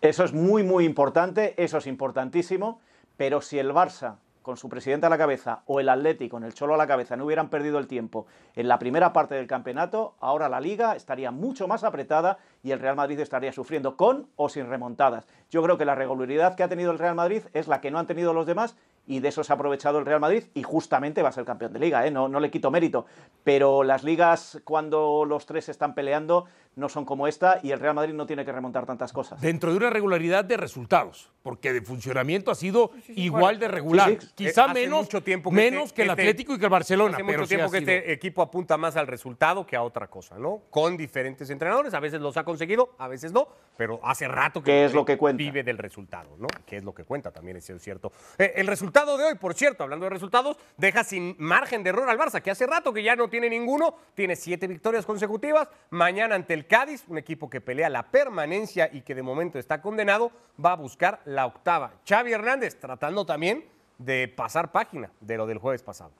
Eso 0.00 0.22
es 0.22 0.32
muy, 0.32 0.62
muy 0.62 0.84
importante, 0.84 1.54
eso 1.56 1.78
es 1.78 1.88
importantísimo, 1.88 2.80
pero 3.16 3.40
si 3.40 3.58
el 3.58 3.72
Barça, 3.72 4.18
con 4.42 4.56
su 4.56 4.68
presidente 4.68 5.06
a 5.06 5.10
la 5.10 5.18
cabeza, 5.18 5.62
o 5.66 5.80
el 5.80 5.88
Atleti, 5.88 6.28
con 6.28 6.44
el 6.44 6.54
Cholo 6.54 6.74
a 6.74 6.76
la 6.76 6.86
cabeza, 6.86 7.16
no 7.16 7.24
hubieran 7.24 7.50
perdido 7.50 7.80
el 7.80 7.88
tiempo 7.88 8.26
en 8.54 8.68
la 8.68 8.78
primera 8.78 9.12
parte 9.12 9.34
del 9.34 9.48
campeonato, 9.48 10.14
ahora 10.20 10.48
la 10.48 10.60
liga 10.60 10.94
estaría 10.94 11.32
mucho 11.32 11.66
más 11.66 11.82
apretada 11.82 12.38
y 12.62 12.70
el 12.70 12.78
Real 12.78 12.94
Madrid 12.94 13.18
estaría 13.18 13.52
sufriendo 13.52 13.96
con 13.96 14.28
o 14.36 14.48
sin 14.48 14.68
remontadas. 14.68 15.26
Yo 15.50 15.64
creo 15.64 15.78
que 15.78 15.84
la 15.84 15.96
regularidad 15.96 16.54
que 16.54 16.62
ha 16.62 16.68
tenido 16.68 16.92
el 16.92 16.98
Real 17.00 17.16
Madrid 17.16 17.42
es 17.52 17.66
la 17.66 17.80
que 17.80 17.90
no 17.90 17.98
han 17.98 18.06
tenido 18.06 18.32
los 18.32 18.46
demás 18.46 18.76
y 19.08 19.20
de 19.20 19.28
eso 19.28 19.42
se 19.42 19.52
ha 19.52 19.56
aprovechado 19.56 19.98
el 19.98 20.06
Real 20.06 20.20
Madrid 20.20 20.44
y 20.54 20.62
justamente 20.62 21.22
va 21.22 21.30
a 21.30 21.32
ser 21.32 21.46
campeón 21.46 21.72
de 21.72 21.80
liga, 21.80 22.06
¿eh? 22.06 22.10
no, 22.10 22.28
no 22.28 22.38
le 22.38 22.50
quito 22.50 22.70
mérito. 22.70 23.06
Pero 23.42 23.82
las 23.82 24.04
ligas, 24.04 24.60
cuando 24.64 25.24
los 25.24 25.46
tres 25.46 25.70
están 25.70 25.94
peleando, 25.94 26.44
no 26.78 26.88
son 26.88 27.04
como 27.04 27.26
esta 27.26 27.58
y 27.62 27.72
el 27.72 27.80
Real 27.80 27.94
Madrid 27.94 28.14
no 28.14 28.26
tiene 28.26 28.44
que 28.44 28.52
remontar 28.52 28.86
tantas 28.86 29.12
cosas. 29.12 29.40
Dentro 29.40 29.70
de 29.72 29.76
una 29.76 29.90
regularidad 29.90 30.44
de 30.44 30.56
resultados, 30.56 31.30
porque 31.42 31.72
de 31.72 31.82
funcionamiento 31.82 32.50
ha 32.50 32.54
sido 32.54 32.92
igual 33.08 33.58
de 33.58 33.68
regular. 33.68 34.10
Sí, 34.10 34.18
sí. 34.20 34.32
Quizá 34.36 34.62
Eh, 34.62 34.64
hace 34.70 34.74
menos, 34.82 35.00
mucho 35.02 35.22
tiempo 35.22 35.50
que 35.50 35.56
menos 35.56 35.84
este- 35.86 35.94
que 35.96 36.02
el 36.02 36.10
este- 36.10 36.22
Atlético 36.22 36.54
y 36.54 36.58
que 36.58 36.64
el 36.64 36.70
Barcelona. 36.70 37.16
Hace 37.16 37.24
pero 37.24 37.38
mucho 37.38 37.48
tiempo 37.48 37.70
que 37.70 37.78
sido. 37.80 37.90
este 37.92 38.12
equipo 38.12 38.42
apunta 38.42 38.76
más 38.76 38.96
al 38.96 39.06
resultado 39.06 39.66
que 39.66 39.76
a 39.76 39.82
otra 39.82 40.06
cosa, 40.08 40.38
¿no? 40.38 40.62
Con 40.70 40.96
diferentes 40.96 41.50
entrenadores, 41.50 41.92
a 41.94 42.00
veces 42.00 42.20
los 42.20 42.36
ha 42.36 42.44
conseguido, 42.44 42.94
a 42.98 43.08
veces 43.08 43.32
no, 43.32 43.48
pero 43.76 43.98
hace 44.04 44.28
rato 44.28 44.60
que 44.62 44.66
¿Qué 44.70 44.80
el 44.82 44.86
es 44.90 44.94
lo 44.94 45.04
que 45.04 45.18
cuenta? 45.18 45.38
vive 45.38 45.62
del 45.64 45.78
resultado, 45.78 46.36
¿no? 46.38 46.46
Que 46.64 46.76
es 46.76 46.84
lo 46.84 46.94
que 46.94 47.04
cuenta 47.04 47.32
también, 47.32 47.56
es 47.56 47.68
cierto. 47.80 48.12
Eh, 48.38 48.52
el 48.56 48.66
resultado 48.66 49.16
de 49.18 49.24
hoy, 49.24 49.34
por 49.34 49.54
cierto, 49.54 49.82
hablando 49.82 50.04
de 50.04 50.10
resultados, 50.10 50.56
deja 50.76 51.02
sin 51.02 51.34
margen 51.38 51.82
de 51.82 51.90
error 51.90 52.08
al 52.08 52.18
Barça, 52.18 52.40
que 52.40 52.50
hace 52.50 52.66
rato 52.66 52.92
que 52.92 53.02
ya 53.02 53.16
no 53.16 53.28
tiene 53.28 53.50
ninguno, 53.50 53.94
tiene 54.14 54.36
siete 54.36 54.66
victorias 54.66 55.04
consecutivas. 55.04 55.68
Mañana 55.90 56.34
ante 56.34 56.54
el 56.54 56.66
Cádiz, 56.68 57.04
un 57.08 57.18
equipo 57.18 57.50
que 57.50 57.60
pelea 57.60 57.88
la 57.88 58.10
permanencia 58.10 58.90
y 58.92 59.00
que 59.00 59.14
de 59.14 59.22
momento 59.22 59.58
está 59.58 59.82
condenado, 59.82 60.30
va 60.62 60.72
a 60.72 60.76
buscar 60.76 61.20
la 61.24 61.46
octava. 61.46 61.94
Xavi 62.06 62.32
Hernández 62.32 62.78
tratando 62.78 63.26
también 63.26 63.64
de 63.98 64.28
pasar 64.28 64.70
página 64.70 65.10
de 65.20 65.36
lo 65.36 65.46
del 65.46 65.58
jueves 65.58 65.82
pasado. 65.82 66.12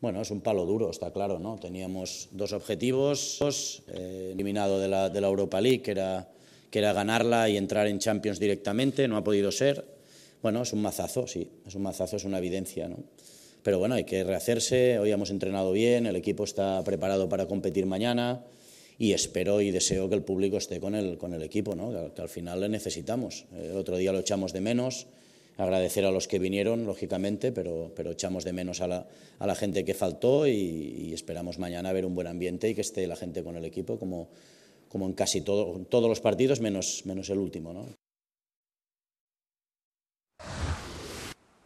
Bueno, 0.00 0.20
es 0.20 0.30
un 0.30 0.40
palo 0.40 0.64
duro, 0.64 0.90
está 0.90 1.12
claro, 1.12 1.38
¿no? 1.38 1.56
Teníamos 1.56 2.28
dos 2.32 2.52
objetivos, 2.52 3.82
eh, 3.88 4.30
eliminado 4.32 4.78
de 4.78 4.88
la, 4.88 5.08
de 5.10 5.20
la, 5.20 5.26
Europa 5.26 5.60
League, 5.60 5.82
que 5.82 5.90
era, 5.90 6.28
que 6.70 6.78
era 6.78 6.92
ganarla 6.92 7.48
y 7.48 7.56
entrar 7.56 7.88
en 7.88 7.98
Champions 7.98 8.38
directamente, 8.38 9.08
no 9.08 9.16
ha 9.16 9.24
podido 9.24 9.50
ser. 9.50 9.84
Bueno, 10.40 10.62
es 10.62 10.72
un 10.72 10.82
mazazo, 10.82 11.26
sí, 11.26 11.50
es 11.66 11.74
un 11.74 11.82
mazazo, 11.82 12.16
es 12.16 12.24
una 12.24 12.38
evidencia, 12.38 12.88
¿no? 12.88 12.98
Pero 13.62 13.78
bueno, 13.78 13.94
hay 13.94 14.04
que 14.04 14.24
rehacerse, 14.24 14.98
hoy 14.98 15.10
hemos 15.10 15.30
entrenado 15.30 15.72
bien, 15.72 16.06
el 16.06 16.16
equipo 16.16 16.44
está 16.44 16.82
preparado 16.84 17.28
para 17.28 17.46
competir 17.46 17.86
mañana 17.86 18.44
y 18.98 19.12
espero 19.12 19.60
y 19.60 19.70
deseo 19.70 20.08
que 20.08 20.14
el 20.14 20.22
público 20.22 20.56
esté 20.56 20.80
con 20.80 20.94
el, 20.94 21.18
con 21.18 21.32
el 21.32 21.42
equipo, 21.42 21.74
¿no? 21.74 22.12
que, 22.14 22.22
al 22.22 22.28
final 22.28 22.60
le 22.60 22.68
necesitamos. 22.68 23.46
El 23.56 23.76
otro 23.76 23.96
día 23.96 24.12
lo 24.12 24.18
echamos 24.18 24.52
de 24.52 24.60
menos, 24.60 25.06
agradecer 25.56 26.04
a 26.04 26.10
los 26.10 26.28
que 26.28 26.38
vinieron, 26.38 26.86
lógicamente, 26.86 27.52
pero, 27.52 27.92
pero 27.94 28.12
echamos 28.12 28.44
de 28.44 28.52
menos 28.52 28.80
a 28.80 28.88
la, 28.88 29.06
a 29.38 29.46
la 29.46 29.54
gente 29.54 29.84
que 29.84 29.94
faltó 29.94 30.46
y, 30.46 30.52
y, 30.52 31.12
esperamos 31.14 31.58
mañana 31.58 31.92
ver 31.92 32.06
un 32.06 32.14
buen 32.14 32.26
ambiente 32.26 32.68
y 32.68 32.74
que 32.74 32.80
esté 32.80 33.06
la 33.06 33.16
gente 33.16 33.42
con 33.42 33.56
el 33.56 33.64
equipo 33.64 33.98
como, 33.98 34.28
como 34.88 35.06
en 35.06 35.12
casi 35.12 35.40
todo, 35.40 35.80
todos 35.88 36.08
los 36.08 36.20
partidos, 36.20 36.60
menos, 36.60 37.02
menos 37.06 37.30
el 37.30 37.38
último. 37.38 37.72
¿no? 37.72 37.86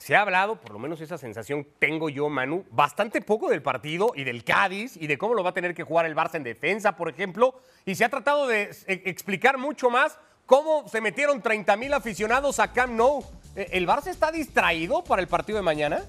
Se 0.02 0.16
ha 0.16 0.22
hablado, 0.22 0.56
por 0.56 0.72
lo 0.72 0.80
menos 0.80 1.00
esa 1.00 1.16
sensación 1.16 1.64
tengo 1.78 2.08
yo, 2.08 2.28
Manu, 2.28 2.64
bastante 2.72 3.20
poco 3.20 3.48
del 3.48 3.62
partido 3.62 4.10
y 4.16 4.24
del 4.24 4.42
Cádiz 4.42 4.96
y 4.96 5.06
de 5.06 5.16
cómo 5.16 5.34
lo 5.34 5.44
va 5.44 5.50
a 5.50 5.54
tener 5.54 5.74
que 5.74 5.84
jugar 5.84 6.06
el 6.06 6.16
Barça 6.16 6.34
en 6.34 6.42
defensa, 6.42 6.96
por 6.96 7.08
ejemplo, 7.08 7.54
y 7.84 7.94
se 7.94 8.04
ha 8.04 8.08
tratado 8.08 8.48
de 8.48 8.68
explicar 8.88 9.58
mucho 9.58 9.90
más 9.90 10.18
cómo 10.44 10.88
se 10.88 11.00
metieron 11.00 11.40
30 11.40 11.76
mil 11.76 11.94
aficionados 11.94 12.58
a 12.58 12.72
Camp 12.72 12.94
Nou. 12.94 13.22
¿El 13.54 13.86
Barça 13.86 14.08
está 14.08 14.32
distraído 14.32 15.04
para 15.04 15.22
el 15.22 15.28
partido 15.28 15.58
de 15.58 15.62
mañana? 15.62 16.04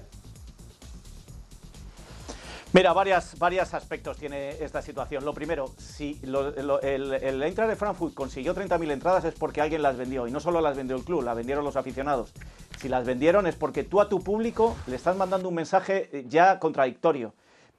Mira, 2.74 2.92
varias, 2.92 3.38
varios 3.38 3.72
aspectos 3.72 4.16
tiene 4.16 4.50
esta 4.60 4.82
situación. 4.82 5.24
Lo 5.24 5.32
primero, 5.32 5.70
si 5.78 6.18
lo, 6.24 6.50
lo, 6.50 6.80
el, 6.80 7.12
el 7.12 7.38
de 7.38 7.76
Frankfurt 7.76 8.14
consiguió 8.14 8.52
30.000 8.52 8.90
entradas 8.90 9.24
es 9.24 9.34
porque 9.34 9.60
alguien 9.60 9.80
las 9.80 9.96
vendió. 9.96 10.26
Y 10.26 10.32
no 10.32 10.40
solo 10.40 10.60
las 10.60 10.76
vendió 10.76 10.96
el 10.96 11.04
club, 11.04 11.22
las 11.22 11.36
vendieron 11.36 11.64
los 11.64 11.76
aficionados. 11.76 12.32
Si 12.80 12.88
las 12.88 13.06
vendieron 13.06 13.46
es 13.46 13.54
porque 13.54 13.84
tú 13.84 14.00
a 14.00 14.08
tu 14.08 14.24
público 14.24 14.76
le 14.88 14.96
estás 14.96 15.16
mandando 15.16 15.48
un 15.50 15.54
mensaje 15.54 16.24
ya 16.26 16.58
contradictorio. 16.58 17.32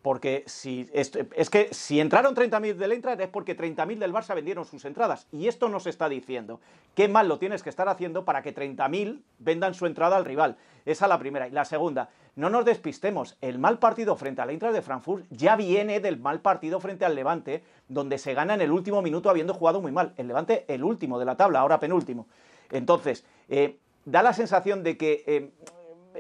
Porque 0.05 0.43
si, 0.45 0.87
es, 0.93 1.09
que 1.49 1.69
si 1.73 1.99
entraron 1.99 2.35
30.000 2.35 2.75
del 2.75 2.91
Eintracht 2.91 3.19
es 3.21 3.27
porque 3.27 3.57
30.000 3.57 3.97
del 3.97 4.13
Barça 4.13 4.35
vendieron 4.35 4.63
sus 4.63 4.85
entradas. 4.85 5.25
Y 5.31 5.47
esto 5.47 5.67
nos 5.67 5.87
está 5.87 6.07
diciendo. 6.07 6.59
Qué 6.93 7.07
mal 7.07 7.27
lo 7.27 7.39
tienes 7.39 7.63
que 7.63 7.71
estar 7.71 7.89
haciendo 7.89 8.23
para 8.23 8.43
que 8.43 8.53
30.000 8.53 9.23
vendan 9.39 9.73
su 9.73 9.87
entrada 9.87 10.15
al 10.15 10.23
rival. 10.23 10.57
Esa 10.85 11.05
es 11.05 11.09
la 11.09 11.17
primera. 11.17 11.47
Y 11.47 11.51
la 11.53 11.65
segunda, 11.65 12.11
no 12.35 12.51
nos 12.51 12.65
despistemos. 12.65 13.35
El 13.41 13.57
mal 13.57 13.79
partido 13.79 14.15
frente 14.15 14.43
al 14.43 14.51
Eintracht 14.51 14.75
de 14.75 14.83
Frankfurt 14.83 15.25
ya 15.31 15.55
viene 15.55 15.99
del 15.99 16.19
mal 16.19 16.39
partido 16.39 16.79
frente 16.79 17.03
al 17.03 17.15
Levante, 17.15 17.63
donde 17.87 18.19
se 18.19 18.35
gana 18.35 18.53
en 18.53 18.61
el 18.61 18.71
último 18.71 19.01
minuto 19.01 19.31
habiendo 19.31 19.55
jugado 19.55 19.81
muy 19.81 19.91
mal. 19.91 20.13
El 20.17 20.27
Levante, 20.27 20.65
el 20.67 20.83
último 20.83 21.17
de 21.17 21.25
la 21.25 21.35
tabla, 21.35 21.61
ahora 21.61 21.79
penúltimo. 21.79 22.27
Entonces, 22.69 23.25
eh, 23.49 23.79
da 24.05 24.21
la 24.21 24.33
sensación 24.33 24.83
de 24.83 24.97
que 24.97 25.23
eh, 25.25 25.49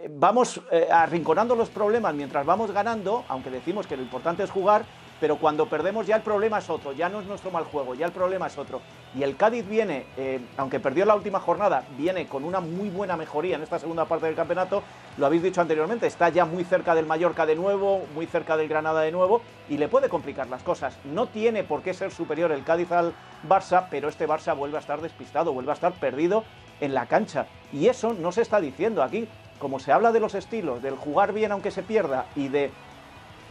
vamos 0.09 0.61
eh, 0.71 0.87
arrinconando 0.91 1.55
los 1.55 1.69
problemas 1.69 2.13
mientras 2.13 2.45
vamos 2.45 2.71
ganando, 2.71 3.23
aunque 3.27 3.49
decimos 3.49 3.87
que 3.87 3.97
lo 3.97 4.03
importante 4.03 4.43
es 4.43 4.51
jugar, 4.51 4.85
pero 5.19 5.37
cuando 5.37 5.67
perdemos 5.67 6.05
ya 6.05 6.17
el 6.17 6.21
problema 6.21 6.59
es 6.59 6.69
otro, 6.69 6.91
ya 6.91 7.07
no 7.07 7.21
es 7.21 7.25
nuestro 7.25 7.49
mal 7.49 7.63
juego, 7.63 7.95
ya 7.95 8.05
el 8.05 8.11
problema 8.11 8.47
es 8.47 8.57
otro. 8.57 8.81
Y 9.17 9.23
el 9.23 9.37
Cádiz 9.37 9.65
viene, 9.67 10.05
eh, 10.17 10.41
aunque 10.57 10.81
perdió 10.81 11.05
la 11.05 11.15
última 11.15 11.39
jornada, 11.39 11.85
viene 11.97 12.27
con 12.27 12.43
una 12.43 12.59
muy 12.59 12.89
buena 12.89 13.15
mejoría 13.15 13.55
en 13.55 13.63
esta 13.63 13.79
segunda 13.79 14.05
parte 14.05 14.25
del 14.25 14.35
campeonato, 14.35 14.83
lo 15.17 15.25
habéis 15.25 15.43
dicho 15.43 15.61
anteriormente, 15.61 16.07
está 16.07 16.27
ya 16.29 16.43
muy 16.43 16.65
cerca 16.65 16.93
del 16.95 17.05
Mallorca 17.05 17.45
de 17.45 17.55
nuevo, 17.55 18.05
muy 18.13 18.25
cerca 18.25 18.57
del 18.57 18.67
Granada 18.67 19.01
de 19.01 19.13
nuevo, 19.13 19.41
y 19.69 19.77
le 19.77 19.87
puede 19.87 20.09
complicar 20.09 20.47
las 20.47 20.63
cosas. 20.63 20.97
No 21.05 21.27
tiene 21.27 21.63
por 21.63 21.81
qué 21.81 21.93
ser 21.93 22.11
superior 22.11 22.51
el 22.51 22.65
Cádiz 22.65 22.91
al 22.91 23.13
Barça, 23.47 23.87
pero 23.89 24.09
este 24.09 24.27
Barça 24.27 24.55
vuelve 24.55 24.77
a 24.77 24.81
estar 24.81 24.99
despistado, 24.99 25.53
vuelve 25.53 25.71
a 25.71 25.75
estar 25.75 25.93
perdido 25.93 26.43
en 26.81 26.93
la 26.93 27.05
cancha. 27.05 27.47
Y 27.71 27.87
eso 27.87 28.13
no 28.13 28.33
se 28.33 28.41
está 28.41 28.59
diciendo 28.59 29.01
aquí 29.01 29.29
como 29.59 29.79
se 29.79 29.91
habla 29.91 30.11
de 30.11 30.19
los 30.19 30.35
estilos, 30.35 30.81
del 30.81 30.95
jugar 30.95 31.33
bien 31.33 31.51
aunque 31.51 31.71
se 31.71 31.83
pierda 31.83 32.25
y 32.35 32.47
de 32.49 32.71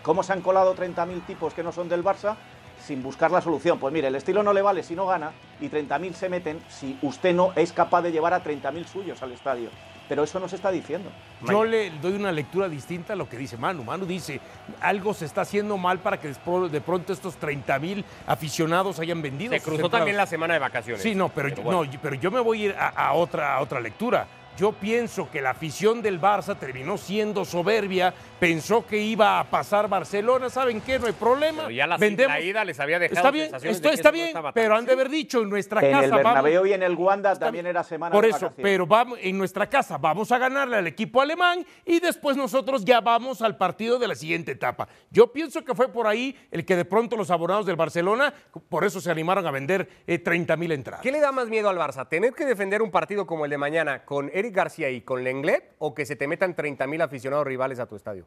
cómo 0.02 0.22
se 0.22 0.32
han 0.32 0.42
colado 0.42 0.74
30.000 0.74 1.26
tipos 1.26 1.54
que 1.54 1.62
no 1.62 1.72
son 1.72 1.88
del 1.88 2.04
Barça, 2.04 2.36
sin 2.84 3.02
buscar 3.02 3.30
la 3.30 3.40
solución. 3.40 3.78
Pues 3.78 3.92
mire, 3.92 4.08
el 4.08 4.14
estilo 4.14 4.42
no 4.42 4.52
le 4.52 4.62
vale 4.62 4.82
si 4.82 4.94
no 4.94 5.06
gana 5.06 5.32
y 5.60 5.68
30.000 5.68 6.12
se 6.12 6.28
meten 6.28 6.60
si 6.68 6.98
usted 7.02 7.34
no 7.34 7.52
es 7.56 7.72
capaz 7.72 8.02
de 8.02 8.12
llevar 8.12 8.34
a 8.34 8.44
30.000 8.44 8.84
suyos 8.86 9.22
al 9.22 9.32
estadio. 9.32 9.70
Pero 10.06 10.22
eso 10.22 10.38
no 10.38 10.48
se 10.48 10.56
está 10.56 10.70
diciendo. 10.70 11.10
Yo 11.48 11.64
le 11.64 11.90
doy 11.90 12.12
una 12.12 12.30
lectura 12.30 12.68
distinta 12.68 13.14
a 13.14 13.16
lo 13.16 13.26
que 13.26 13.38
dice 13.38 13.56
Manu. 13.56 13.84
Manu 13.84 14.04
dice, 14.04 14.38
algo 14.82 15.14
se 15.14 15.24
está 15.24 15.40
haciendo 15.40 15.78
mal 15.78 16.00
para 16.00 16.20
que 16.20 16.28
de 16.28 16.80
pronto 16.82 17.14
estos 17.14 17.36
30 17.36 17.78
mil 17.78 18.04
aficionados 18.26 19.00
hayan 19.00 19.22
vendido. 19.22 19.54
Se 19.54 19.62
cruzó 19.62 19.88
también 19.88 20.18
la 20.18 20.26
semana 20.26 20.52
de 20.52 20.60
vacaciones. 20.60 21.02
Sí, 21.02 21.14
no, 21.14 21.30
pero, 21.30 21.48
pero, 21.48 21.62
bueno. 21.62 21.84
no, 21.84 22.00
pero 22.02 22.16
yo 22.16 22.30
me 22.30 22.40
voy 22.40 22.60
a 22.60 22.64
ir 22.66 22.76
a, 22.78 22.88
a, 22.88 23.14
otra, 23.14 23.56
a 23.56 23.62
otra 23.62 23.80
lectura. 23.80 24.26
Yo 24.56 24.72
pienso 24.72 25.28
que 25.30 25.42
la 25.42 25.50
afición 25.50 26.00
del 26.00 26.20
Barça 26.20 26.56
terminó 26.56 26.96
siendo 26.96 27.44
soberbia, 27.44 28.14
pensó 28.44 28.86
que 28.86 28.98
iba 28.98 29.40
a 29.40 29.44
pasar 29.44 29.88
Barcelona, 29.88 30.50
¿saben 30.50 30.82
qué? 30.82 30.98
No 30.98 31.06
hay 31.06 31.14
problema. 31.14 31.62
Pero 31.62 31.70
ya 31.70 31.86
la 31.86 32.40
ida 32.40 32.62
les 32.62 32.78
había 32.78 32.98
dejado 32.98 33.16
Está 33.16 33.30
bien, 33.30 33.54
esto 33.54 33.88
está 33.88 34.10
bien, 34.10 34.34
no 34.34 34.52
pero 34.52 34.76
han 34.76 34.84
de 34.84 34.92
haber 34.92 35.08
dicho 35.08 35.40
en 35.40 35.48
nuestra 35.48 35.80
en 35.80 35.92
casa 35.92 36.04
el 36.04 36.10
Bernabéu 36.10 36.54
vamos, 36.56 36.68
y 36.68 36.72
en 36.74 36.82
el 36.82 36.94
Wanda 36.94 37.38
también 37.38 37.66
era 37.66 37.82
semana 37.82 38.12
Por 38.12 38.24
de 38.24 38.30
eso, 38.30 38.40
vacaciones. 38.46 38.62
pero 38.62 38.86
vamos 38.86 39.18
en 39.22 39.38
nuestra 39.38 39.66
casa 39.66 39.96
vamos 39.96 40.30
a 40.30 40.36
ganarle 40.36 40.76
al 40.76 40.86
equipo 40.86 41.22
alemán 41.22 41.64
y 41.86 42.00
después 42.00 42.36
nosotros 42.36 42.84
ya 42.84 43.00
vamos 43.00 43.40
al 43.40 43.56
partido 43.56 43.98
de 43.98 44.08
la 44.08 44.14
siguiente 44.14 44.52
etapa. 44.52 44.88
Yo 45.10 45.32
pienso 45.32 45.64
que 45.64 45.74
fue 45.74 45.88
por 45.88 46.06
ahí 46.06 46.36
el 46.50 46.66
que 46.66 46.76
de 46.76 46.84
pronto 46.84 47.16
los 47.16 47.30
abonados 47.30 47.64
del 47.64 47.76
Barcelona 47.76 48.34
por 48.68 48.84
eso 48.84 49.00
se 49.00 49.10
animaron 49.10 49.46
a 49.46 49.50
vender 49.50 49.88
eh, 50.06 50.18
30 50.18 50.56
mil 50.56 50.72
entradas. 50.72 51.02
¿Qué 51.02 51.12
le 51.12 51.20
da 51.20 51.32
más 51.32 51.48
miedo 51.48 51.70
al 51.70 51.78
Barça? 51.78 52.06
¿Tener 52.08 52.34
que 52.34 52.44
defender 52.44 52.82
un 52.82 52.90
partido 52.90 53.26
como 53.26 53.46
el 53.46 53.50
de 53.50 53.58
mañana 53.58 54.04
con 54.04 54.30
Eric 54.34 54.54
García 54.54 54.90
y 54.90 55.00
con 55.00 55.24
Lenglet 55.24 55.76
o 55.78 55.94
que 55.94 56.04
se 56.04 56.14
te 56.14 56.28
metan 56.28 56.54
30 56.54 56.86
mil 56.86 57.00
aficionados 57.00 57.46
rivales 57.46 57.78
a 57.78 57.86
tu 57.86 57.96
estadio? 57.96 58.26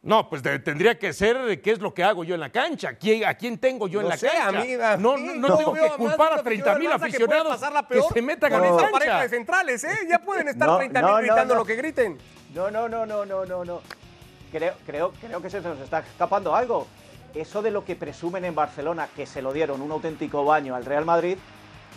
No, 0.00 0.28
pues 0.28 0.42
de, 0.44 0.60
tendría 0.60 0.96
que 0.96 1.12
ser 1.12 1.60
qué 1.60 1.72
es 1.72 1.80
lo 1.80 1.92
que 1.92 2.04
hago 2.04 2.22
yo 2.22 2.34
en 2.34 2.40
la 2.40 2.50
cancha, 2.50 2.94
¿Quién, 2.94 3.24
a 3.24 3.34
quién 3.34 3.58
tengo 3.58 3.88
yo 3.88 4.00
en 4.00 4.08
la 4.08 4.16
sé, 4.16 4.28
cancha. 4.28 4.60
Amiga, 4.60 4.96
no, 4.96 5.16
no, 5.18 5.34
no, 5.34 5.48
no 5.48 5.56
tengo 5.56 5.74
que 5.74 5.90
culpar 5.96 6.34
a 6.34 6.42
30 6.42 6.78
mil 6.78 6.92
aficionados 6.92 7.60
que, 7.88 7.94
que, 7.96 8.02
se 8.14 8.22
metan 8.22 8.52
con 8.52 8.90
pareja 8.92 9.22
de 9.22 9.28
centrales, 9.28 9.82
¿eh? 9.84 10.06
Ya 10.08 10.20
pueden 10.20 10.48
estar 10.48 10.68
No, 10.68 10.76
30 10.78 11.00
mil 11.00 11.06
no, 11.08 11.16
no, 11.16 11.18
gritando 11.18 11.54
no. 11.54 11.60
lo 11.60 11.66
que 11.66 11.74
griten. 11.74 12.16
No, 12.54 12.70
no, 12.70 12.88
no, 12.88 13.06
no, 13.06 13.26
no, 13.26 13.44
no, 13.44 13.64
no. 13.64 13.80
Creo, 14.52 14.74
creo, 14.86 15.12
creo 15.20 15.42
que 15.42 15.50
se 15.50 15.60
nos 15.60 15.78
está 15.80 15.98
escapando 15.98 16.54
algo. 16.54 16.86
Eso 17.34 17.60
de 17.60 17.70
lo 17.70 17.84
que 17.84 17.96
presumen 17.96 18.44
en 18.44 18.54
Barcelona, 18.54 19.08
que 19.14 19.26
se 19.26 19.42
lo 19.42 19.52
dieron 19.52 19.82
un 19.82 19.90
auténtico 19.90 20.44
baño 20.44 20.74
al 20.74 20.84
Real 20.84 21.04
Madrid, 21.04 21.36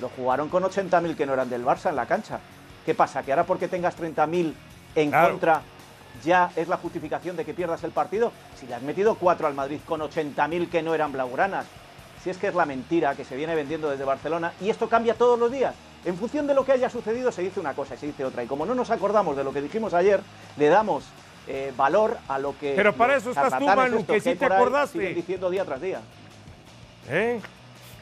lo 0.02 0.10
jugaron 0.10 0.50
con 0.50 0.64
80.000 0.64 1.16
que 1.16 1.26
no 1.26 1.34
eran 1.34 1.50
del 1.50 1.64
Barça 1.64 1.90
en 1.90 1.96
la 1.96 2.08
cancha. 2.08 2.40
¿Qué 2.86 2.96
pasa? 2.96 3.24
¿Que 3.24 3.32
ahora 3.32 3.46
porque 3.46 3.68
tengas 3.68 3.98
30.000 3.98 4.54
en 4.96 5.10
Claro. 5.10 5.30
contra 5.32 5.62
ya 6.24 6.52
es 6.56 6.68
la 6.68 6.78
justificación 6.78 7.36
de 7.36 7.46
que 7.46 7.54
pierdas 7.54 7.84
el 7.84 7.92
partido? 7.92 8.32
Si 8.60 8.68
le 8.68 8.76
has 8.76 8.82
metido 8.82 9.16
4 9.16 9.48
al 9.48 9.54
Madrid 9.54 9.80
con 9.86 10.02
80.000 10.02 10.70
que 10.70 10.82
no 10.82 10.94
eran 10.94 11.12
blaugranas. 11.12 11.66
Si 12.24 12.30
es 12.30 12.38
que 12.38 12.48
es 12.48 12.56
la 12.56 12.66
mentira 12.66 13.16
que 13.16 13.26
se 13.26 13.36
viene 13.36 13.56
vendiendo 13.56 13.90
desde 13.90 14.04
Barcelona 14.04 14.54
y 14.62 14.70
esto 14.70 14.88
cambia 14.88 15.16
todos 15.16 15.40
los 15.40 15.52
días. 15.52 15.74
En 16.06 16.18
función 16.18 16.48
de 16.48 16.54
lo 16.54 16.66
que 16.66 16.72
haya 16.72 16.90
sucedido 16.90 17.32
se 17.32 17.42
dice 17.42 17.60
una 17.60 17.74
cosa 17.74 17.96
y 17.96 17.98
se 17.98 18.08
dice 18.08 18.26
otra. 18.26 18.44
Y 18.44 18.48
como 18.48 18.66
no 18.66 18.76
nos 18.76 18.90
acordamos 18.90 19.36
de 19.36 19.44
lo 19.44 19.54
que 19.54 19.62
dijimos 19.62 19.94
ayer, 19.94 20.22
le 20.58 20.68
damos 20.68 21.06
eh, 21.48 21.74
valor 21.76 22.18
a 22.28 22.38
lo 22.40 22.58
que 22.58 22.74
Pero 22.76 22.94
para 22.94 23.16
eso 23.16 23.32
estás 23.32 23.58
tú, 23.58 23.66
Manu, 23.66 24.06
que 24.06 24.20
sí 24.20 24.36
te 24.36 24.46
acordaste. 24.46 25.14
diciendo 25.14 25.50
día 25.50 25.66
tras 25.66 25.82
día. 25.82 26.02
¿Eh? 27.10 27.40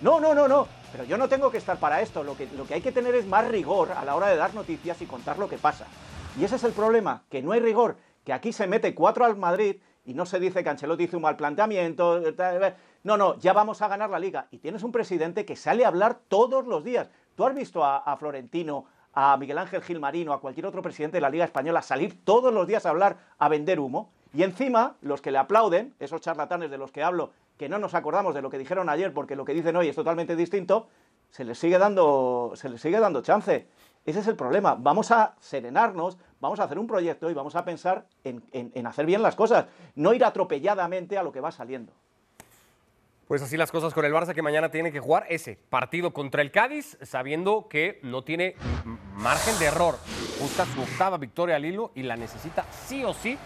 No, 0.02 0.20
no, 0.20 0.34
no, 0.34 0.48
no. 0.48 0.68
Pero 0.92 1.04
yo 1.04 1.18
no 1.18 1.30
tengo 1.30 1.52
que 1.52 1.58
estar 1.58 1.78
para 1.78 2.02
esto. 2.02 2.24
Lo 2.24 2.36
que, 2.36 2.48
lo 2.58 2.66
que 2.66 2.74
hay 2.76 2.82
que 2.82 2.92
tener 2.92 3.16
es 3.16 3.26
más 3.26 3.48
rigor 3.48 3.92
a 3.92 4.04
la 4.04 4.16
hora 4.16 4.28
de 4.28 4.36
dar 4.36 4.54
noticias 4.54 5.02
y 5.02 5.06
contar 5.06 5.38
lo 5.38 5.48
que 5.48 5.58
pasa. 5.58 5.86
Y 6.40 6.44
ese 6.44 6.56
es 6.56 6.64
el 6.64 6.72
problema, 6.72 7.24
que 7.30 7.42
no 7.42 7.52
hay 7.52 7.60
rigor, 7.60 7.98
que 8.30 8.34
aquí 8.34 8.54
se 8.54 8.68
mete 8.68 8.94
cuatro 8.94 9.26
al 9.26 9.38
Madrid 9.38 9.78
y 10.06 10.14
no 10.14 10.24
se 10.24 10.40
dice 10.40 10.64
que 10.64 10.70
Ancelotti 10.70 11.06
hizo 11.06 11.18
un 11.18 11.24
mal 11.24 11.36
planteamiento. 11.36 12.22
tal, 12.36 12.76
No, 13.02 13.18
no, 13.18 13.40
ya 13.40 13.54
vamos 13.54 13.82
a 13.82 13.88
ganar 13.88 14.12
la 14.12 14.20
liga. 14.20 14.46
Y 14.52 14.60
tienes 14.60 14.84
un 14.84 14.92
presidente 14.92 15.46
que 15.46 15.56
sale 15.56 15.84
a 15.84 15.88
hablar 15.88 16.20
todos 16.28 16.68
los 16.68 16.84
días. 16.84 17.10
¿Tú 17.34 17.44
has 17.44 17.56
visto 17.56 17.84
a, 17.84 17.98
a 17.98 18.18
Florentino, 18.18 18.86
a 19.14 19.36
Miguel 19.38 19.58
Ángel 19.58 19.82
Gilmarino, 19.82 20.32
a 20.32 20.42
cualquier 20.42 20.68
otro 20.68 20.84
presidente 20.84 21.18
de 21.18 21.22
la 21.22 21.32
Liga 21.32 21.44
Española 21.44 21.82
salir 21.82 22.24
todos 22.24 22.54
los 22.54 22.68
días 22.68 22.86
a 22.86 22.92
hablar, 22.92 23.18
a 23.40 23.50
vender 23.50 23.80
humo? 23.80 24.12
Y 24.32 24.44
encima, 24.44 24.98
los 25.02 25.24
que 25.24 25.32
le 25.32 25.40
aplauden, 25.40 25.96
esos 25.98 26.22
charlatanes 26.22 26.70
de 26.70 26.78
los 26.78 26.92
que 26.92 27.02
hablo, 27.02 27.32
que 27.58 27.68
no 27.68 27.80
nos 27.80 27.96
acordamos 27.96 28.36
de 28.36 28.44
lo 28.44 28.52
que 28.52 28.60
dijeron 28.60 28.90
ayer 28.90 29.12
porque 29.12 29.36
lo 29.36 29.44
que 29.44 29.56
dicen 29.56 29.76
hoy 29.76 29.88
es 29.88 29.96
totalmente 29.96 30.36
distinto, 30.36 30.88
se 31.32 31.44
les 31.46 31.58
sigue 31.58 31.80
dando, 31.80 32.52
se 32.54 32.70
les 32.70 32.80
sigue 32.80 33.00
dando 33.00 33.24
chance. 33.24 33.68
Ese 34.06 34.20
es 34.20 34.28
el 34.28 34.36
problema. 34.36 34.76
Vamos 34.76 35.10
a 35.10 35.36
serenarnos, 35.40 36.20
vamos 36.40 36.60
a 36.60 36.64
hacer 36.64 36.80
un 36.80 36.88
proyecto 36.88 37.30
y 37.30 37.34
vamos 37.34 37.56
a 37.56 37.66
pensar 37.66 38.06
en, 38.24 38.88
hacer 38.88 39.06
bien 39.06 39.22
las 39.22 39.36
cosas, 39.36 39.66
no 39.96 40.14
ir 40.14 40.24
atropelladamente 40.24 41.18
a 41.18 41.24
lo 41.24 41.32
que 41.32 41.42
va 41.42 41.52
saliendo. 41.52 41.94
Pues 43.28 43.44
así 43.44 43.58
las 43.58 43.72
cosas 43.72 43.94
con 43.94 44.06
el 44.06 44.14
Barça 44.14 44.34
que 44.34 44.42
mañana 44.42 44.72
tiene 44.72 44.92
que 44.92 45.00
jugar 45.00 45.26
ese 45.30 45.56
partido 45.70 46.12
contra 46.14 46.42
el 46.42 46.52
Cádiz, 46.52 46.98
sabiendo 47.04 47.68
que 47.70 48.00
no 48.02 48.24
tiene 48.24 48.56
margen 49.14 49.58
de 49.60 49.66
error. 49.66 50.00
Busca 50.40 50.66
su 50.66 50.82
octava 50.82 51.18
victoria 51.18 51.58
al 51.58 51.66
hilo 51.66 51.92
y 51.94 52.02
la 52.02 52.16
necesita 52.16 52.66
sí 52.72 53.04
o 53.04 53.14
sí 53.14 53.38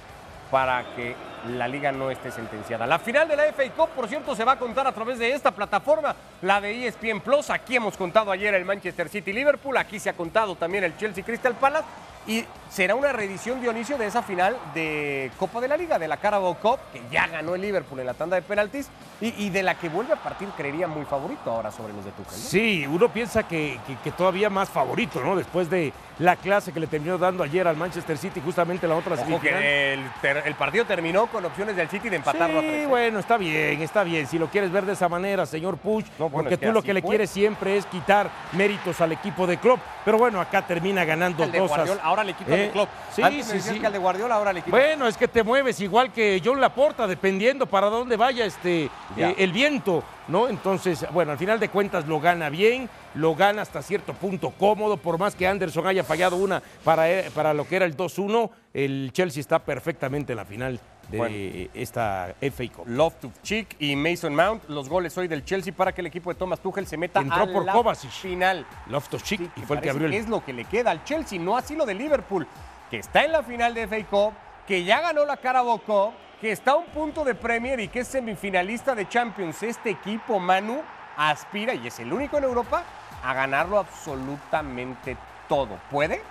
para 0.50 0.96
que 0.96 1.16
la 1.58 1.68
liga 1.68 1.92
no 1.92 2.12
esté 2.12 2.32
sentenciada. 2.32 2.86
La 2.86 3.00
final 3.00 3.28
de 3.28 3.36
la 3.36 3.44
FA 3.52 3.70
Cup, 3.72 3.90
por 3.90 4.08
cierto, 4.08 4.36
se 4.36 4.46
va 4.46 4.54
a 4.54 4.60
contar 4.60 4.88
a 4.88 4.94
través 4.94 5.20
de 5.20 5.34
esta 5.34 5.52
plataforma, 5.52 6.16
la 6.44 6.62
de 6.62 6.88
ESPN 6.88 7.22
Plus. 7.22 7.50
Aquí 7.50 7.76
hemos 7.76 7.98
contado 7.98 8.32
ayer 8.32 8.54
el 8.54 8.64
Manchester 8.64 9.10
City 9.10 9.34
Liverpool, 9.34 9.76
aquí 9.76 10.00
se 10.00 10.12
ha 10.12 10.14
contado 10.14 10.56
también 10.56 10.84
el 10.84 10.96
Chelsea 10.96 11.26
Crystal 11.26 11.56
Palace 11.56 11.88
y 12.28 12.46
será 12.70 12.96
una 12.96 13.12
reedición 13.12 13.62
Dionisio 13.62 13.98
de 13.98 14.08
esa 14.08 14.24
final 14.24 14.58
de 14.74 15.32
Copa 15.38 15.62
de 15.62 15.68
la 15.68 15.78
Liga, 15.78 16.00
de 16.00 16.08
la 16.08 16.18
Carabao 16.18 16.56
Cup, 16.56 16.80
que 16.92 17.02
ya 17.12 17.28
ganó 17.28 17.54
el 17.56 17.62
Liverpool 17.62 18.00
en 18.00 18.08
la 18.08 18.14
tanda 18.16 18.36
de 18.36 18.42
penaltis 18.42 18.90
y, 19.22 19.46
y 19.46 19.50
de 19.52 19.62
la 19.62 19.76
que 19.76 19.90
vuelve 19.90 20.14
a 20.14 20.16
partir, 20.16 20.48
creería, 20.58 20.88
muy 20.88 21.06
favorito 21.06 21.52
ahora 21.52 21.72
sobre 21.72 21.94
los 21.94 22.04
de 22.04 22.12
Tuchel. 22.12 22.34
¿no? 22.34 22.38
Sí, 22.50 22.88
uno 22.88 23.10
piensa 23.10 23.44
que, 23.48 23.80
que- 23.86 23.96
que 23.98 24.12
todavía 24.12 24.50
más 24.50 24.70
favorito, 24.70 25.22
¿no? 25.24 25.36
Después 25.36 25.70
de 25.70 25.94
la 26.20 26.36
clase 26.36 26.72
que 26.72 26.80
le 26.80 26.88
terminó 26.88 27.18
dando 27.18 27.44
ayer 27.44 27.68
al 27.68 27.76
Manchester 27.78 28.18
City, 28.18 28.42
justamente 28.44 28.88
la 28.88 28.96
otra 28.96 29.14
Ojo 29.16 29.40
que 29.40 29.94
el, 29.94 30.56
partido 30.56 30.86
terminó 30.86 31.28
con 31.28 31.44
opciones 31.46 31.76
del 31.76 31.90
City 31.90 32.10
de 32.10 32.18
empatarlo 32.18 32.60
a 32.60 32.62
Sí, 32.62 32.68
tres. 32.68 32.84
¿eh? 32.84 32.88
bueno, 32.88 33.20
está 33.20 33.38
bien, 33.38 33.82
está 33.82 34.04
bien. 34.04 34.28
Si 34.28 34.38
lo 34.40 34.48
quieres 34.48 34.72
ver 34.72 34.86
de 34.86 34.94
esa 34.94 35.10
manera, 35.10 35.46
señor 35.46 35.78
No, 35.84 36.30
bueno, 36.30 36.32
porque 36.32 36.54
es 36.56 36.60
que 36.60 36.68
tú 36.68 36.72
lo 36.74 36.82
que 36.82 36.94
le 36.94 37.02
fue. 37.02 37.10
quieres 37.12 37.30
siempre 37.30 37.78
es 37.78 37.86
quitar 37.86 38.30
méritos 38.54 39.00
al 39.02 39.12
equipo 39.12 39.46
de 39.48 39.58
Klopp. 39.58 39.80
Pero 40.06 40.18
bueno, 40.18 40.42
acá 40.42 40.62
termina 40.66 41.06
ganando 41.06 41.44
El. 41.44 41.52
Guardiola, 41.68 42.02
ahora 42.14 42.24
le 42.24 42.34
quito 42.34 42.54
al 42.54 42.60
¿Eh? 42.60 42.64
de 42.64 42.72
Klopp. 42.72 42.90
Sí, 43.12 43.22
Antes 43.22 43.46
me 43.48 43.52
sí, 43.52 43.58
decías 43.58 43.76
sí. 43.76 43.80
que 43.82 43.88
al 43.88 43.94
de 43.94 44.00
Guardiola 44.00 44.36
ahora. 44.36 44.54
Bueno, 44.68 45.08
es 45.08 45.18
que 45.18 45.28
te 45.28 45.44
mueves 45.44 45.80
igual 45.82 46.12
que 46.12 46.42
John 46.44 46.62
Laporta, 46.62 47.08
dependiendo 47.08 47.66
para 47.66 47.88
dónde 47.88 48.16
vaya 48.16 48.46
este 48.46 48.90
eh, 49.18 49.36
el 49.38 49.52
viento, 49.52 50.04
¿no? 50.28 50.48
Entonces, 50.48 51.06
bueno, 51.12 51.32
al 51.32 51.38
final 51.38 51.60
de 51.60 51.70
cuentas 51.70 52.08
lo 52.08 52.20
gana 52.20 52.50
bien, 52.50 52.90
lo 53.16 53.36
gana 53.36 53.62
hasta 53.62 53.82
cierto 53.82 54.14
punto 54.14 54.52
cómodo, 54.52 54.98
por 54.98 55.18
más 55.18 55.36
que 55.36 55.48
Anderson 55.48 55.88
haya 55.88 56.04
fallado 56.04 56.38
una 56.38 56.62
para, 56.84 57.10
eh, 57.10 57.32
para 57.34 57.54
lo 57.54 57.68
que 57.68 57.76
era 57.76 57.86
el 57.86 57.98
2-1, 57.98 58.50
el 58.74 59.12
Chelsea 59.12 59.42
está 59.42 59.60
perfectamente 59.60 60.34
en 60.34 60.38
la 60.38 60.46
final 60.46 60.80
de 61.14 61.18
Bueno. 61.18 61.70
esta 61.74 62.36
FA 62.42 62.64
Cup. 62.76 62.88
Love 62.88 63.14
to 63.22 63.32
Chick 63.44 63.76
y 63.80 63.96
Mason 63.96 64.36
Mount, 64.36 64.68
los 64.70 64.90
goles 64.90 65.18
hoy 65.18 65.28
del 65.28 65.46
Chelsea 65.46 65.74
para 65.74 65.94
que 65.94 66.02
el 66.02 66.08
equipo 66.08 66.32
de 66.34 66.40
Thomas 66.40 66.60
Tuchel 66.60 66.86
se 66.88 66.98
meta 66.98 67.20
Entró 67.22 67.44
a 67.44 67.48
por 67.48 67.66
la 67.66 67.74
Kovacic. 67.74 68.10
final. 68.12 68.66
Loftus-Cheek 68.90 69.40
Sí, 69.40 69.52
y 69.56 69.62
fue 69.62 69.78
el 69.78 69.82
que 69.82 69.90
abrió 69.90 70.08
el... 70.08 70.14
Es 70.14 70.28
lo 70.28 70.44
que 70.44 70.54
le 70.54 70.66
queda 70.66 70.92
al 70.92 71.04
Chelsea, 71.04 71.40
no 71.40 71.56
así 71.58 71.76
lo 71.76 71.86
de 71.86 71.94
Liverpool, 71.94 72.48
que 72.90 72.98
está 72.98 73.24
en 73.24 73.32
la 73.32 73.44
final 73.44 73.74
de 73.74 73.88
FA 73.88 74.04
Cup, 74.10 74.34
que 74.68 74.84
ya 74.84 75.02
ganó 75.02 75.26
la 75.26 75.38
Carabao 75.38 75.80
Cup, 75.80 76.14
que 76.42 76.52
está 76.52 76.72
a 76.72 76.76
un 76.76 76.86
punto 76.88 77.24
de 77.24 77.36
Premier 77.36 77.80
y 77.80 77.88
que 77.88 78.00
es 78.02 78.08
semifinalista 78.08 78.96
de 78.96 79.08
Champions. 79.08 79.64
Este 79.64 79.92
equipo, 79.92 80.40
Manu, 80.40 80.82
aspira, 81.16 81.74
y 81.74 81.88
es 81.88 82.00
el 82.00 82.12
único 82.12 82.38
en 82.38 82.44
Europa, 82.44 82.84
a 83.24 83.34
ganarlo 83.34 83.78
absolutamente 83.80 85.16
todo. 85.48 85.80
¿Puede? 85.90 86.22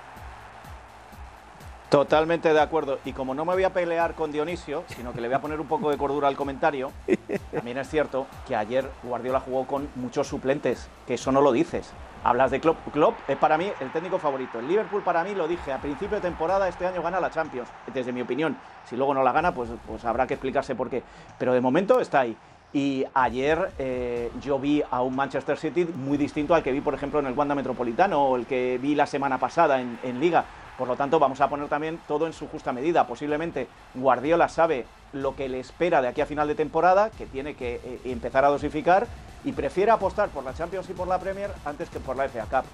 Totalmente 1.93 2.55
de 2.55 2.59
acuerdo. 2.59 3.01
Y 3.05 3.13
como 3.13 3.35
no 3.35 3.45
me 3.45 3.53
voy 3.53 3.65
a 3.65 3.71
pelear 3.75 4.15
con 4.15 4.33
Dionisio, 4.33 4.83
sino 4.87 5.13
que 5.13 5.21
le 5.21 5.29
voy 5.29 5.35
a 5.35 5.43
poner 5.43 5.61
un 5.61 5.67
poco 5.67 5.91
de 5.91 5.99
cordura 5.99 6.27
al 6.27 6.37
comentario, 6.37 6.91
también 7.53 7.77
es 7.77 7.91
cierto 7.91 8.27
que 8.49 8.57
ayer 8.57 8.89
Guardiola 9.03 9.41
jugó 9.41 9.67
con 9.67 9.91
muchos 9.97 10.27
suplentes, 10.27 10.89
que 11.07 11.15
eso 11.15 11.31
no 11.33 11.43
lo 11.43 11.53
dices. 11.53 11.93
Hablas 12.25 12.51
de 12.51 12.61
Klopp. 12.61 12.79
Klopp 12.95 13.19
es 13.29 13.37
para 13.37 13.59
mí 13.59 13.71
el 13.79 13.93
técnico 13.93 14.19
favorito. 14.19 14.59
El 14.59 14.69
Liverpool 14.69 15.03
para 15.03 15.23
mí, 15.23 15.35
lo 15.35 15.47
dije, 15.47 15.71
a 15.71 15.83
principio 15.83 16.17
de 16.17 16.23
temporada 16.23 16.67
este 16.67 16.87
año 16.87 17.03
gana 17.03 17.21
la 17.21 17.31
Champions, 17.31 17.69
desde 17.93 18.11
mi 18.11 18.23
opinión. 18.23 18.57
Si 18.87 18.97
luego 18.97 19.13
no 19.13 19.23
la 19.23 19.33
gana, 19.33 19.53
pues, 19.53 19.69
pues 19.87 20.03
habrá 20.07 20.27
que 20.27 20.33
explicarse 20.33 20.75
por 20.75 20.89
qué. 20.89 21.03
Pero 21.39 21.53
de 21.53 21.61
momento 21.61 22.01
está 22.01 22.21
ahí. 22.21 22.35
Y 22.73 23.05
ayer 23.13 23.71
eh, 23.79 24.31
yo 24.41 24.59
vi 24.59 24.83
a 24.91 25.03
un 25.03 25.15
Manchester 25.15 25.59
City 25.59 25.85
muy 25.85 26.17
distinto 26.17 26.55
al 26.55 26.63
que 26.63 26.73
vi, 26.73 26.81
por 26.81 26.95
ejemplo, 26.95 27.21
en 27.21 27.27
el 27.27 27.35
Wanda 27.35 27.55
Metropolitano 27.55 28.29
o 28.29 28.37
el 28.37 28.47
que 28.47 28.79
vi 28.81 28.95
la 28.95 29.05
semana 29.05 29.37
pasada 29.37 29.79
en, 29.79 29.99
en 30.03 30.19
Liga. 30.19 30.47
Por 30.83 30.89
lo 30.89 30.97
tanto, 30.97 31.21
vamos 31.21 31.41
a 31.41 31.49
poner 31.49 31.69
también 31.69 32.01
todo 32.09 32.27
en 32.27 32.33
su 32.33 32.49
justa 32.49 32.73
medida. 32.73 33.07
Posiblemente 33.07 33.69
Guardiola 33.95 34.49
sabe 34.49 34.85
lo 35.13 35.37
que 35.37 35.49
le 35.49 35.61
espera 35.61 36.03
de 36.03 36.09
aquí 36.09 36.21
a 36.23 36.27
final 36.27 36.49
de 36.49 36.57
temporada, 36.57 37.09
que 37.11 37.25
tiene 37.27 37.55
que 37.55 37.77
eh, 37.77 38.01
empezar 38.07 38.45
a 38.45 38.49
dosificar 38.49 39.07
y 39.45 39.53
prefiere 39.53 39.93
apostar 39.93 40.31
por 40.31 40.43
la 40.43 40.55
Champions 40.55 40.91
y 40.91 40.93
por 40.93 41.07
la 41.07 41.21
Premier 41.21 41.53
antes 41.65 41.89
que 41.89 42.01
por 42.01 42.17
la 42.17 42.25
FA 42.29 42.47
Cup. 42.47 42.69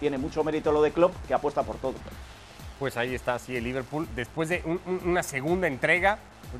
Tiene 0.00 0.18
mucho 0.18 0.42
mérito 0.42 0.72
lo 0.72 0.82
de 0.82 0.90
Klopp, 0.90 1.14
que 1.28 1.34
apuesta 1.34 1.62
por 1.62 1.76
todo. 1.76 1.94
Pues 2.80 2.96
ahí 2.96 3.14
está, 3.14 3.38
sí, 3.38 3.54
el 3.56 3.62
Liverpool. 3.62 4.08
Después 4.16 4.48
de 4.48 4.62
un- 4.64 4.80
un- 4.84 5.00
una 5.10 5.22
segunda 5.22 5.68
entrega, 5.68 6.18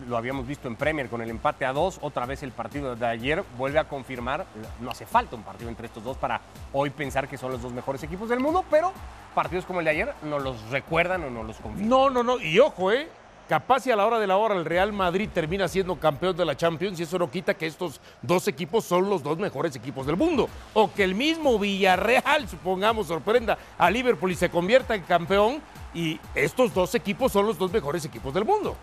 lo 0.09 0.16
habíamos 0.16 0.46
visto 0.46 0.68
en 0.68 0.76
Premier 0.76 1.09
con 1.09 1.22
el 1.22 1.31
empate 1.31 1.64
a 1.64 1.72
dos, 1.72 1.98
otra 2.02 2.26
vez 2.26 2.42
el 2.42 2.52
partido 2.52 2.96
de 2.96 3.07
ayer 3.07 3.44
vuelve 3.57 3.78
a 3.78 3.85
confirmar, 3.85 4.46
no 4.81 4.90
hace 4.90 5.07
falta 5.07 5.37
un 5.37 5.42
partido 5.42 5.68
entre 5.68 5.87
estos 5.87 6.02
dos 6.05 6.16
para 6.16 6.40
hoy 6.72 6.90
pensar 6.90 7.28
que 7.28 7.38
son 7.38 7.52
los 7.52 7.62
dos 7.62 7.72
mejores 7.72 8.02
equipos 8.02 8.28
del 8.28 8.40
mundo, 8.40 8.64
pero 8.70 8.92
partidos 9.35 9.64
como 9.64 9.81
el 9.81 9.85
de 9.85 9.90
ayer 9.90 10.14
nos 10.22 10.42
los 10.42 10.70
recuerdan 10.70 11.24
o 11.24 11.31
nos 11.31 11.46
los 11.46 11.57
confirman. 11.57 11.88
No, 11.88 12.11
no, 12.11 12.22
no. 12.22 12.40
Y 12.40 12.59
ojo, 12.59 12.92
¿eh? 12.92 13.09
Capaz 13.48 13.87
y 13.87 13.90
a 13.90 13.96
la 13.96 14.07
hora 14.07 14.18
de 14.18 14.26
la 14.26 14.37
hora 14.37 14.55
el 14.55 14.64
Real 14.64 14.92
Madrid 14.92 15.28
termina 15.33 15.68
siendo 15.68 15.96
campeón 15.96 16.37
de 16.37 16.44
la 16.44 16.57
Champions 16.57 16.98
y 16.98 17.02
eso 17.02 17.18
no 17.18 17.31
quita 17.31 17.55
que 17.55 17.66
estos 17.66 18.00
dos 18.22 18.48
equipos 18.48 18.85
son 18.85 19.11
los 19.11 19.22
dos 19.22 19.37
mejores 19.37 19.74
equipos 19.76 20.07
del 20.07 20.16
mundo. 20.16 20.48
O 20.72 20.90
que 20.92 21.05
el 21.05 21.14
mismo 21.14 21.59
Villarreal, 21.59 22.48
supongamos, 22.48 23.09
sorprenda 23.09 23.59
a 23.76 23.90
Liverpool 23.90 24.31
y 24.31 24.37
se 24.37 24.48
convierta 24.48 24.94
en 24.94 25.02
campeón 25.02 25.61
y 25.92 26.18
estos 26.35 26.72
dos 26.72 26.94
equipos 26.94 27.33
son 27.33 27.46
los 27.46 27.59
dos 27.59 27.72
mejores 27.72 28.05
equipos 28.05 28.33
del 28.33 28.44
mundo. 28.44 28.76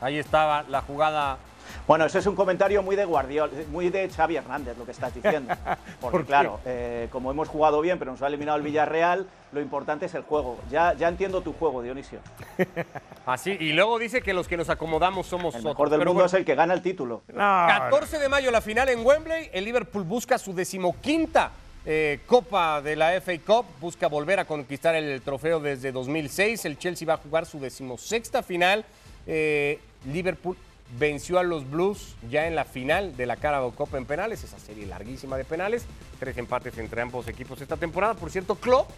Ahí 0.00 0.18
estaba 0.18 0.62
la 0.68 0.80
jugada. 0.82 1.38
Bueno, 1.86 2.04
ese 2.06 2.18
es 2.18 2.26
un 2.26 2.34
comentario 2.34 2.82
muy 2.82 2.96
de 2.96 3.04
Guardiola, 3.04 3.52
muy 3.70 3.90
de 3.90 4.08
Xavi 4.08 4.36
Hernández, 4.36 4.76
lo 4.78 4.84
que 4.84 4.92
estás 4.92 5.14
diciendo. 5.14 5.54
Porque 6.00 6.18
¿Por 6.18 6.26
claro, 6.26 6.60
eh, 6.64 7.08
como 7.10 7.30
hemos 7.30 7.48
jugado 7.48 7.80
bien, 7.80 7.98
pero 7.98 8.10
nos 8.12 8.22
ha 8.22 8.26
eliminado 8.26 8.56
el 8.58 8.64
Villarreal, 8.64 9.26
lo 9.52 9.60
importante 9.60 10.06
es 10.06 10.14
el 10.14 10.22
juego. 10.22 10.58
Ya, 10.70 10.94
ya 10.94 11.08
entiendo 11.08 11.42
tu 11.42 11.52
juego, 11.52 11.82
Dionisio. 11.82 12.20
Así, 13.26 13.56
y 13.58 13.72
luego 13.72 13.98
dice 13.98 14.22
que 14.22 14.32
los 14.32 14.48
que 14.48 14.56
nos 14.56 14.70
acomodamos 14.70 15.26
somos 15.26 15.54
El 15.54 15.60
otros. 15.60 15.74
mejor 15.74 15.90
del 15.90 15.98
Pero 15.98 16.10
mundo 16.10 16.22
bueno, 16.22 16.26
es 16.26 16.34
el 16.34 16.44
que 16.44 16.54
gana 16.54 16.72
el 16.74 16.82
título. 16.82 17.22
No, 17.28 17.36
14 17.36 18.18
de 18.18 18.28
mayo 18.28 18.50
la 18.50 18.60
final 18.60 18.88
en 18.88 19.04
Wembley. 19.04 19.50
El 19.52 19.64
Liverpool 19.64 20.04
busca 20.04 20.38
su 20.38 20.54
decimoquinta 20.54 21.50
eh, 21.84 22.20
Copa 22.26 22.80
de 22.80 22.96
la 22.96 23.20
FA 23.20 23.32
Cup. 23.46 23.66
Busca 23.80 24.08
volver 24.08 24.40
a 24.40 24.44
conquistar 24.46 24.94
el 24.94 25.20
trofeo 25.22 25.60
desde 25.60 25.92
2006. 25.92 26.64
El 26.64 26.78
Chelsea 26.78 27.06
va 27.06 27.14
a 27.14 27.18
jugar 27.18 27.44
su 27.44 27.60
decimosexta 27.60 28.42
final. 28.42 28.84
Eh, 29.26 29.78
Liverpool 30.06 30.56
venció 30.98 31.38
a 31.38 31.42
los 31.42 31.68
Blues 31.70 32.16
ya 32.30 32.46
en 32.46 32.54
la 32.54 32.64
final 32.64 33.16
de 33.16 33.26
la 33.26 33.36
Carabao 33.36 33.72
Cup 33.72 33.94
en 33.96 34.06
penales. 34.06 34.42
Esa 34.44 34.58
serie 34.58 34.86
larguísima 34.86 35.36
de 35.36 35.44
penales. 35.44 35.86
Tres 36.18 36.36
empates 36.38 36.76
entre 36.78 37.02
ambos 37.02 37.28
equipos 37.28 37.60
esta 37.60 37.76
temporada. 37.76 38.14
Por 38.14 38.30
cierto, 38.30 38.54
Klopp 38.54 38.90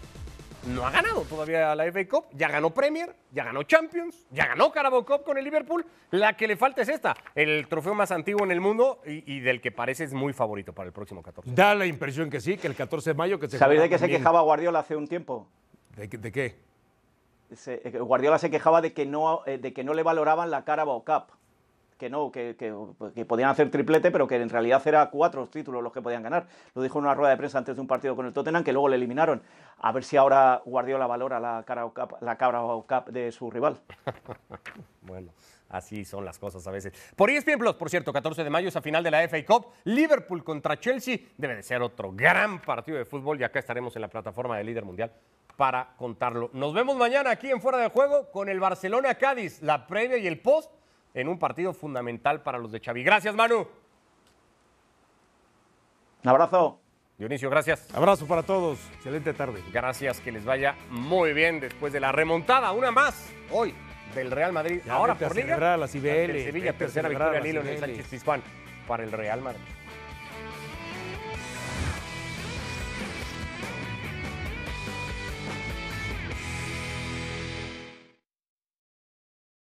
no 0.67 0.87
ha 0.87 0.91
ganado 0.91 1.23
todavía 1.23 1.75
la 1.75 1.91
FA 1.91 2.07
Cup, 2.07 2.27
ya 2.35 2.47
ganó 2.49 2.69
Premier, 2.69 3.17
ya 3.33 3.45
ganó 3.45 3.63
Champions, 3.63 4.27
ya 4.31 4.47
ganó 4.47 4.71
Carabao 4.71 5.07
Cup 5.07 5.25
con 5.25 5.39
el 5.39 5.45
Liverpool. 5.45 5.87
La 6.11 6.37
que 6.37 6.47
le 6.47 6.55
falta 6.57 6.83
es 6.83 6.91
esta, 6.91 7.17
el 7.35 7.67
trofeo 7.67 7.95
más 7.95 8.11
antiguo 8.11 8.45
en 8.45 8.51
el 8.51 8.61
mundo 8.61 9.01
y, 9.07 9.37
y 9.37 9.41
del 9.41 9.63
que 9.63 9.73
parece 9.73 10.05
es 10.05 10.13
muy 10.13 10.35
favorito 10.35 10.75
para 10.75 10.87
el 10.89 10.93
próximo 10.93 11.23
14. 11.23 11.51
Da 11.55 11.75
la 11.75 11.87
impresión 11.87 12.29
que 12.29 12.41
sí, 12.43 12.59
que 12.59 12.67
el 12.67 12.75
14 12.75 13.11
de 13.11 13.15
mayo 13.15 13.41
que 13.41 13.49
se 13.49 13.57
¿Sabéis 13.59 13.81
juega 13.81 13.97
de 13.97 13.97
qué 13.97 13.99
se 14.13 14.19
quejaba 14.19 14.43
Guardiola 14.43 14.81
hace 14.81 14.97
un 14.97 15.09
tiempo? 15.09 15.49
¿De, 15.97 16.11
qué- 16.11 16.19
de 16.19 16.31
qué? 16.31 16.57
Se- 17.55 17.81
eh, 17.85 17.99
Guardiola 17.99 18.39
se 18.39 18.51
quejaba 18.51 18.81
de 18.81 18.93
que 18.93 19.07
no, 19.07 19.41
eh, 19.47 19.59
de 19.59 19.73
que 19.73 19.85
no 19.85 19.95
le 19.95 20.03
valoraban 20.03 20.51
la 20.51 20.65
Carabao 20.65 21.05
Cup. 21.05 21.25
Que 21.99 22.09
no, 22.09 22.33
que, 22.33 22.57
que- 22.57 23.25
podían 23.27 23.51
hacer 23.51 23.71
triplete, 23.71 24.11
pero 24.11 24.27
que 24.27 24.37
en 24.37 24.49
realidad 24.49 24.81
era 24.87 25.11
cuatro 25.11 25.47
títulos 25.49 25.83
los 25.83 25.93
que 25.93 26.01
podían 26.01 26.23
ganar. 26.23 26.47
Lo 26.75 26.81
dijo 26.81 26.99
en 26.99 27.05
una 27.05 27.15
rueda 27.15 27.31
de 27.33 27.37
prensa 27.37 27.59
antes 27.59 27.75
de 27.77 27.81
un 27.83 27.87
partido 27.87 28.17
con 28.17 28.25
el 28.25 28.33
Tottenham, 28.33 28.65
que 28.65 28.73
luego 28.73 28.89
le 28.89 28.97
eliminaron. 28.97 29.43
A 29.79 29.93
ver 29.93 30.03
si 30.05 30.17
ahora 30.17 30.63
Guardiola 30.65 31.07
valora 31.07 31.39
la 31.41 31.63
Carabao 31.67 31.93
Cup, 31.93 32.17
la 32.23 32.37
Carabao 32.37 32.87
Cup 32.87 33.13
de 33.13 33.31
su 33.33 33.51
rival. 33.51 33.77
Bueno, 35.03 35.31
así 35.71 36.05
son 36.05 36.25
las 36.25 36.39
cosas 36.39 36.67
a 36.67 36.71
veces. 36.71 36.93
Por 37.17 37.31
ESPN 37.31 37.59
Plus, 37.59 37.75
por 37.75 37.89
cierto, 37.89 38.13
14 38.13 38.45
de 38.45 38.51
mayo 38.51 38.69
esa 38.69 38.83
final 38.83 39.03
de 39.03 39.11
la 39.11 39.27
FA 39.29 39.45
Cup, 39.45 39.67
Liverpool 39.85 40.45
contra 40.45 40.79
Chelsea, 40.79 41.19
debe 41.37 41.57
de 41.57 41.63
ser 41.63 41.83
otro 41.83 42.13
gran 42.13 42.61
partido 42.61 42.99
de 42.99 43.05
fútbol 43.05 43.41
y 43.41 43.45
acá 43.45 43.59
estaremos 43.59 43.95
en 43.97 44.03
la 44.03 44.09
plataforma 44.09 44.59
de 44.59 44.65
líder 44.65 44.85
mundial 44.85 45.13
para 45.57 45.95
contarlo. 45.97 46.51
Nos 46.53 46.73
vemos 46.75 46.97
mañana 46.97 47.31
aquí 47.31 47.51
en 47.51 47.61
Fuera 47.61 47.79
de 47.79 47.89
Juego 47.89 48.31
con 48.31 48.49
el 48.49 48.61
Barcelona 48.61 49.15
Cádiz, 49.15 49.63
la 49.63 49.87
previa 49.87 50.19
y 50.19 50.27
el 50.27 50.41
post 50.41 50.73
en 51.15 51.29
un 51.29 51.39
partido 51.39 51.73
fundamental 51.73 52.43
para 52.43 52.59
los 52.59 52.73
de 52.73 52.81
Xavi. 52.81 53.03
Gracias, 53.03 53.35
Manu. 53.35 53.67
Un 56.23 56.29
abrazo. 56.29 56.81
Dionisio, 57.19 57.51
gracias. 57.51 57.95
Abrazo 57.95 58.27
para 58.27 58.43
todos. 58.43 58.79
Excelente 58.95 59.35
tarde. 59.35 59.63
Gracias, 59.73 60.21
que 60.21 60.33
les 60.33 60.45
vaya 60.45 60.75
muy 60.89 61.35
bien 61.35 61.61
después 61.61 61.93
de 61.93 62.01
la 62.01 62.13
remontada, 62.13 62.73
una 62.73 62.91
más 62.91 63.31
hoy 63.51 63.75
del 64.15 64.31
Real 64.31 64.53
Madrid. 64.53 64.81
Ya 64.85 64.95
Ahora 64.95 65.15
por 65.15 65.35
liga. 65.35 65.89
Cibeles, 65.89 66.45
Sevilla, 66.45 66.73
tercera 66.73 67.09
victoria 67.09 67.41
al 67.41 67.47
hilo 67.47 67.61
en 67.61 67.69
el. 67.69 67.79
Sánchez 67.79 68.07
Pizjuán 68.09 68.43
para 68.87 69.05
el 69.05 69.13
Real 69.13 69.41
Madrid. 69.41 69.63